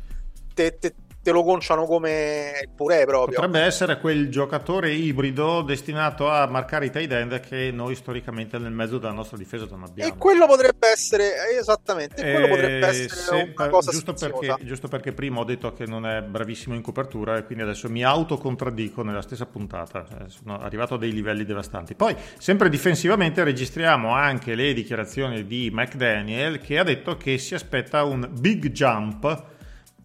[0.52, 3.40] te, te- te lo conciano come il purè proprio.
[3.40, 8.72] Potrebbe essere quel giocatore ibrido destinato a marcare i tight end che noi storicamente nel
[8.72, 10.12] mezzo della nostra difesa non abbiamo.
[10.12, 14.56] E quello potrebbe essere, esattamente, e quello Eh, potrebbe essere se- una cosa giusto, perché,
[14.64, 18.02] giusto perché prima ho detto che non è bravissimo in copertura e quindi adesso mi
[18.02, 20.06] autocontraddico nella stessa puntata.
[20.24, 21.94] Eh, Sono arrivato a dei livelli devastanti.
[21.94, 28.04] Poi, sempre difensivamente, registriamo anche le dichiarazioni di McDaniel che ha detto che si aspetta
[28.04, 29.44] un big jump.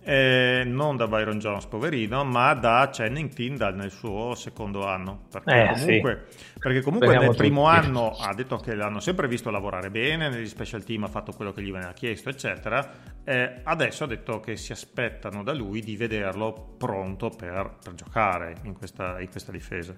[0.05, 5.23] Eh, non da Byron Jones, poverino, ma da Channing Tindall nel suo secondo anno.
[5.31, 6.25] Perché Eh, comunque,
[6.59, 7.75] perché comunque nel primo tutti.
[7.87, 11.51] anno ha detto che l'hanno sempre visto lavorare bene, negli special team ha fatto quello
[11.51, 12.87] che gli veniva chiesto, eccetera.
[13.23, 18.55] Eh, adesso ha detto che si aspettano da lui di vederlo pronto per, per giocare
[18.63, 19.95] in questa, in questa difesa.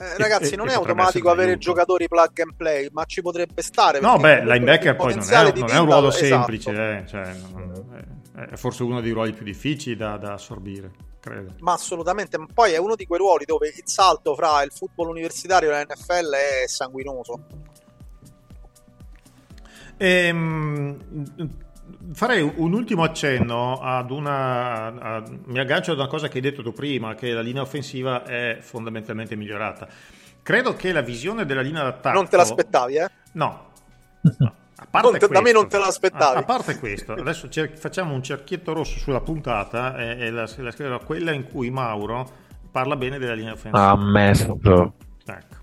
[0.00, 1.64] Eh, ragazzi, e- non e è automatico avere d'aiuto.
[1.64, 3.98] giocatori plug and play, ma ci potrebbe stare.
[4.00, 6.24] No, beh, linebacker poi non è, non è un ruolo esatto.
[6.24, 11.54] semplice, eh, cioè, non- è forse uno dei ruoli più difficili da, da assorbire, credo.
[11.60, 15.08] Ma assolutamente, ma poi è uno di quei ruoli dove il salto fra il football
[15.08, 17.46] universitario e la NFL è sanguinoso.
[19.96, 20.96] Ehm,
[22.12, 24.86] farei un ultimo accenno ad una.
[24.86, 28.24] a- mi aggancio ad una cosa che hai detto tu prima, che la linea offensiva
[28.24, 29.88] è fondamentalmente migliorata.
[30.42, 32.16] Credo che la visione della linea d'attacco.
[32.16, 33.10] Non te l'aspettavi, eh?
[33.32, 33.66] No.
[34.38, 34.52] No.
[34.90, 36.36] A parte Non te- da me questo- non te l'aspettavi.
[36.36, 40.48] A, a parte questo, adesso cer- facciamo un cerchietto rosso sulla puntata e, e la,
[40.56, 43.88] la scriverò quella in cui Mauro parla bene della linea offensiva.
[43.90, 44.58] Ammesso.
[45.26, 45.56] Ecco.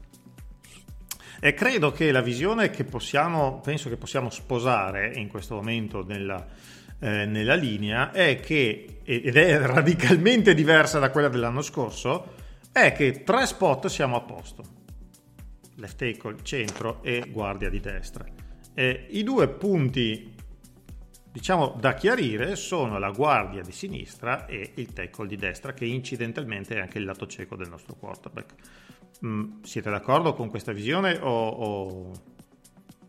[1.39, 6.45] E credo che la visione che possiamo, penso che possiamo sposare in questo momento nella,
[6.99, 12.34] eh, nella linea è che, ed è radicalmente diversa da quella dell'anno scorso,
[12.71, 14.63] è che tre spot siamo a posto.
[15.78, 18.23] Left tackle, centro e guardia di destra.
[18.78, 20.36] E I due punti,
[21.32, 26.76] diciamo, da chiarire sono la guardia di sinistra e il tackle di destra, che incidentalmente
[26.76, 28.53] è anche il lato cieco del nostro quarterback.
[29.26, 32.11] Mm, siete d'accordo con questa visione o, o-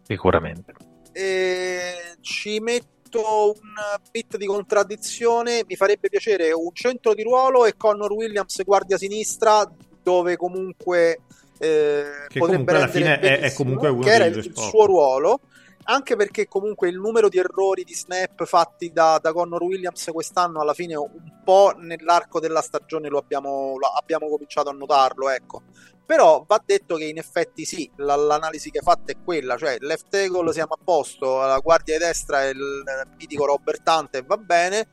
[0.02, 0.72] Sicuramente.
[1.12, 3.74] E ci metto un
[4.12, 5.64] bit di contraddizione.
[5.66, 9.68] Mi farebbe piacere un centro di ruolo e Connor Williams guardia sinistra,
[10.00, 11.22] dove comunque
[11.58, 14.56] eh, Che potrebbe comunque alla fine è- è comunque uno che era dei il, il
[14.56, 15.40] suo ruolo.
[15.88, 20.60] Anche perché comunque il numero di errori di snap fatti da, da Connor Williams quest'anno
[20.60, 25.62] alla fine un po' nell'arco della stagione lo abbiamo, lo abbiamo cominciato a notarlo, ecco.
[26.04, 29.76] Però va detto che in effetti sì, la- l'analisi che hai fatto è quella, cioè
[29.78, 32.84] left tackle siamo a posto, la guardia di destra è il
[33.16, 34.88] mitico Robert Hunt e va bene,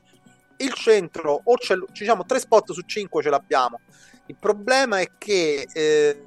[0.58, 3.80] il centro o l- diciamo tre spot su cinque ce l'abbiamo.
[4.28, 6.24] Il problema è che eh,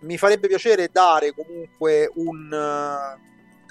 [0.00, 2.52] mi farebbe piacere dare comunque un,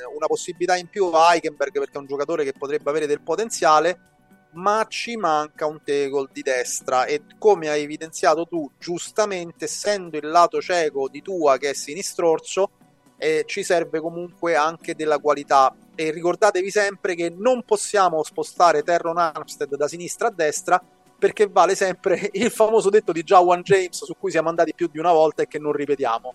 [0.04, 4.14] una possibilità in più a Eichenberg perché è un giocatore che potrebbe avere del potenziale
[4.56, 7.06] ma ci manca un tackle di destra.
[7.06, 12.72] E come hai evidenziato tu giustamente essendo il lato cieco di Tua che è sinistrorso
[13.18, 15.74] eh, ci serve comunque anche della qualità.
[15.96, 20.82] E ricordatevi sempre che non possiamo spostare Terron Armstead da sinistra a destra
[21.18, 25.00] perché vale sempre il famoso detto di Jawan James su cui siamo andati più di
[25.00, 26.34] una volta e che non ripetiamo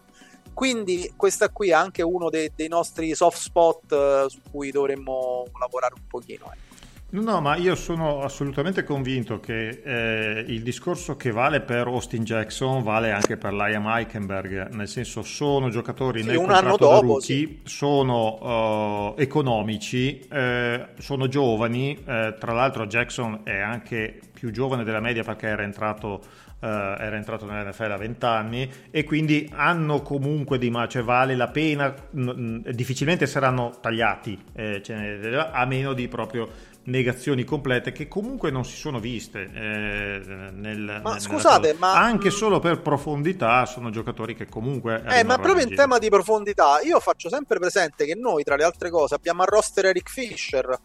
[0.61, 5.47] quindi questa qui è anche uno dei, dei nostri soft spot eh, su cui dovremmo
[5.59, 6.69] lavorare un pochino eh.
[7.13, 12.83] No, ma io sono assolutamente convinto che eh, il discorso che vale per Austin Jackson
[12.83, 19.15] vale anche per Liam Eichenberg, nel senso sono giocatori Sì, nel contratto dopo, rookie, sono
[19.17, 25.25] eh, economici, eh, sono giovani, eh, tra l'altro Jackson è anche più giovane della media
[25.25, 26.23] perché era entrato,
[26.61, 31.35] eh, era entrato nell'NFL a 20 anni e quindi hanno comunque di ma, cioè vale
[31.35, 37.93] la pena, n- n- difficilmente saranno tagliati, eh, ne- a meno di proprio negazioni complete
[37.93, 40.21] che comunque non si sono viste eh,
[40.53, 45.37] nel, Ma nel- scusate, ma- anche solo per profondità sono giocatori che comunque Eh, ma
[45.37, 45.83] proprio in giro.
[45.83, 49.45] tema di profondità, io faccio sempre presente che noi, tra le altre cose, abbiamo a
[49.45, 50.79] roster Eric Fisher.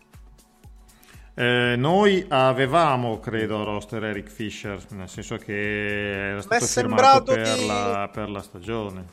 [1.38, 7.50] Eh, noi avevamo, credo, a roster Eric Fisher, nel senso che era stato sembrato firmato
[7.50, 9.06] per, di- la, per la stagione.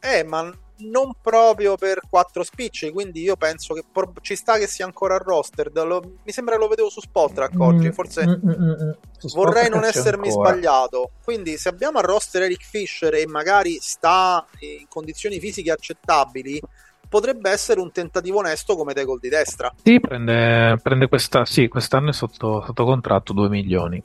[0.00, 4.66] Eh, ma non proprio per quattro spicci, quindi io penso che por- ci sta che
[4.66, 5.70] sia ancora a roster.
[5.72, 8.90] Lo- mi sembra che lo vedevo su Spotrack oggi, forse Mm, mm, mm, mm.
[9.32, 10.48] Vorrei non essermi ancora.
[10.50, 11.10] sbagliato.
[11.22, 16.60] Quindi se abbiamo a roster Eric Fisher e magari sta in condizioni fisiche accettabili,
[17.08, 19.72] potrebbe essere un tentativo onesto come tackle di destra.
[19.82, 24.02] Sì, prende, prende questa, sì, quest'anno è sotto, sotto contratto 2 milioni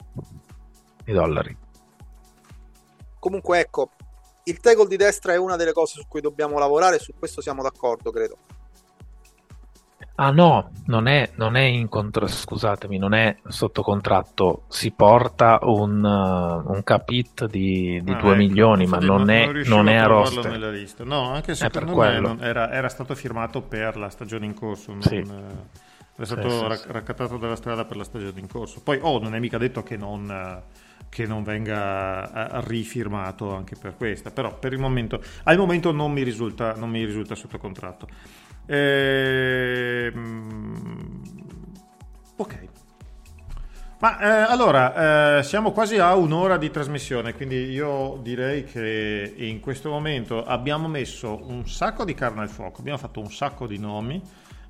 [1.04, 1.56] di dollari.
[3.18, 3.90] Comunque ecco,
[4.44, 7.62] il tackle di destra è una delle cose su cui dobbiamo lavorare, su questo siamo
[7.62, 8.38] d'accordo, credo.
[10.22, 15.58] Ah no, non è, non è in contro, scusatemi, non è sotto contratto, si porta
[15.62, 19.88] un, uh, un capit di, di Ah, 2 ecco, milioni, ma infatti non è, non
[19.88, 20.50] è a roster.
[20.50, 21.04] nella lista.
[21.04, 24.54] No, anche È secondo per me non- era, era stato firmato per la stagione in
[24.54, 25.22] corso, non, Sì.
[25.30, 25.68] eh,
[26.16, 26.88] era stato Sì, sì, ra- sì.
[26.88, 28.82] raccattato dalla strada per la stagione in corso.
[28.82, 30.62] Poi, oh, non è mica detto che non, eh,
[31.08, 36.10] che non venga eh, rifirmato anche per questa, però per il momento, al momento non
[36.12, 38.08] mi risulta, non mi risulta sotto contratto.
[38.66, 40.42] Ehm,
[42.36, 42.68] ok.
[44.00, 49.60] Ma eh, allora, eh, siamo quasi a un'ora di trasmissione, quindi io direi che in
[49.60, 53.78] questo momento abbiamo messo un sacco di carne al fuoco, abbiamo fatto un sacco di
[53.78, 54.22] nomi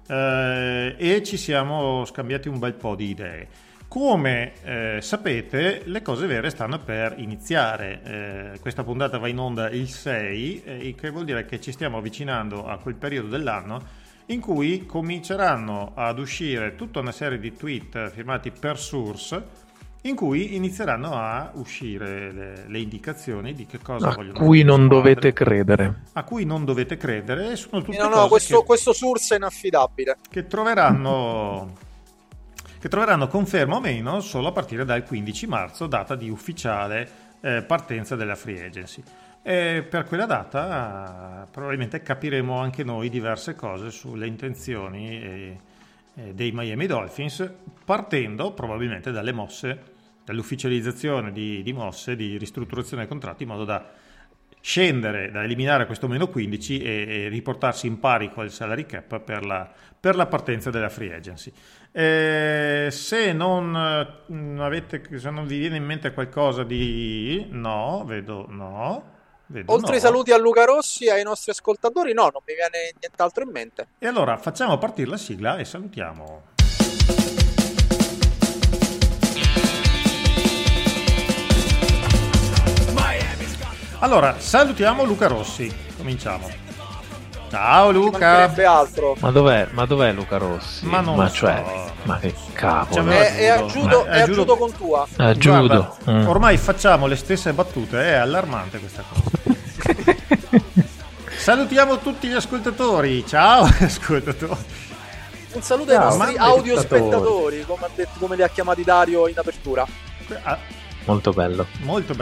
[0.09, 3.49] eh, e ci siamo scambiati un bel po' di idee.
[3.91, 8.53] Come eh, sapete, le cose vere stanno per iniziare.
[8.55, 11.73] Eh, questa puntata va in onda il 6, eh, il che vuol dire che ci
[11.73, 13.83] stiamo avvicinando a quel periodo dell'anno
[14.27, 19.45] in cui cominceranno ad uscire tutta una serie di tweet firmati per source
[20.03, 24.63] in cui inizieranno a uscire le, le indicazioni di che cosa A vogliono cui le
[24.63, 26.05] non dovete credere.
[26.13, 29.35] a cui non dovete credere e sono tutte No, no, cose questo, che, questo source
[29.35, 30.19] è inaffidabile.
[30.31, 31.89] che troveranno
[32.81, 37.09] che troveranno conferma o meno solo a partire dal 15 marzo, data di ufficiale
[37.43, 39.03] eh, partenza della free agency.
[39.43, 45.61] E per quella data probabilmente capiremo anche noi diverse cose sulle intenzioni eh,
[46.15, 47.53] eh, dei Miami Dolphins,
[47.85, 49.83] partendo probabilmente dalle mosse,
[50.25, 53.91] dall'ufficializzazione di, di mosse di ristrutturazione dei contratti, in modo da
[54.61, 59.45] scendere, da eliminare questo meno 15 e, e riportarsi in pari col salary cap per
[59.45, 61.53] la, per la partenza della free agency.
[61.93, 63.71] Eh, se, non,
[64.27, 67.47] mh, avete, se non vi viene in mente qualcosa di...
[67.51, 69.19] No, vedo no.
[69.47, 69.95] Vedo Oltre no.
[69.95, 73.51] ai saluti a Luca Rossi e ai nostri ascoltatori, no, non mi viene nient'altro in
[73.51, 73.89] mente.
[73.99, 76.59] E allora facciamo partire la sigla e salutiamo.
[84.01, 85.73] Allora, salutiamo Luca Rossi.
[85.97, 86.49] Cominciamo.
[87.51, 88.53] Ciao Ci Luca.
[89.19, 90.87] Ma dov'è, ma dov'è Luca Rossi?
[90.87, 91.35] Ma non lo so.
[91.35, 91.63] cioè,
[92.05, 93.03] ma che cavolo.
[93.11, 93.69] Cioè, È, è a Giudo.
[93.73, 95.07] Giudo, Ma- è è a Giudo- Giudo con tua.
[95.17, 95.67] Ah, Giudo.
[95.67, 96.27] Guarda, Mm.
[96.29, 99.39] Ormai facciamo le stesse battute, è allarmante questa cosa.
[101.37, 103.27] Salutiamo tutti gli ascoltatori.
[103.27, 104.65] Ciao ascoltatori.
[105.53, 107.11] Un saluto ai Ciao, nostri mamma audio spettatori.
[107.11, 109.85] spettatori, come, detto- come li ha chiamati Dario in apertura.
[110.45, 110.57] Ah,
[111.07, 111.67] Molto bello.
[111.81, 112.15] molto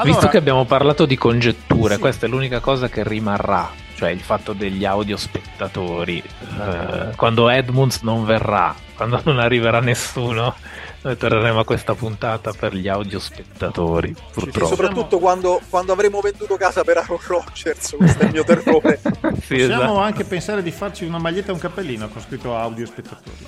[0.00, 0.04] bella.
[0.04, 2.00] Visto Allora, che abbiamo parlato di congetture, Sì.
[2.00, 6.22] questa è l'unica cosa che rimarrà, cioè il fatto degli audiospettatori.
[6.22, 10.54] Eh, quando Edmunds non verrà, quando non arriverà nessuno,
[11.02, 14.66] noi torneremo a questa puntata per gli audiospettatori, Sì, purtroppo.
[14.66, 19.00] soprattutto quando, quando avremo venduto casa per Aaron Rodgers, questo è il mio terrore.
[19.40, 19.98] Sì, possiamo esatto.
[19.98, 23.46] anche pensare di farci una maglietta e un cappellino con scritto audio spettatori.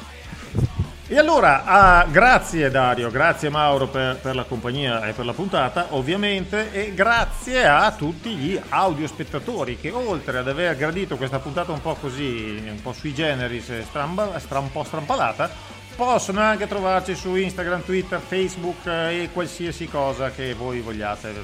[1.08, 5.88] E allora, ah, grazie Dario, grazie Mauro per, per la compagnia e per la puntata,
[5.90, 11.82] ovviamente, e grazie a tutti gli audiospettatori che oltre ad aver gradito questa puntata un
[11.82, 15.50] po' così, un po' sui generis, stramba- stra- un po' strampalata,
[15.96, 21.34] possono anche trovarci su Instagram, Twitter, Facebook eh, e qualsiasi cosa che voi vogliate.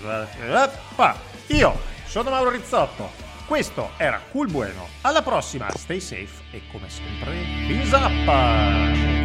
[1.49, 3.11] Io sono Mauro Rizzotto,
[3.45, 4.89] questo era Cool Bueno.
[5.03, 7.35] Alla prossima, stay safe e come sempre,
[7.67, 9.18] fins up!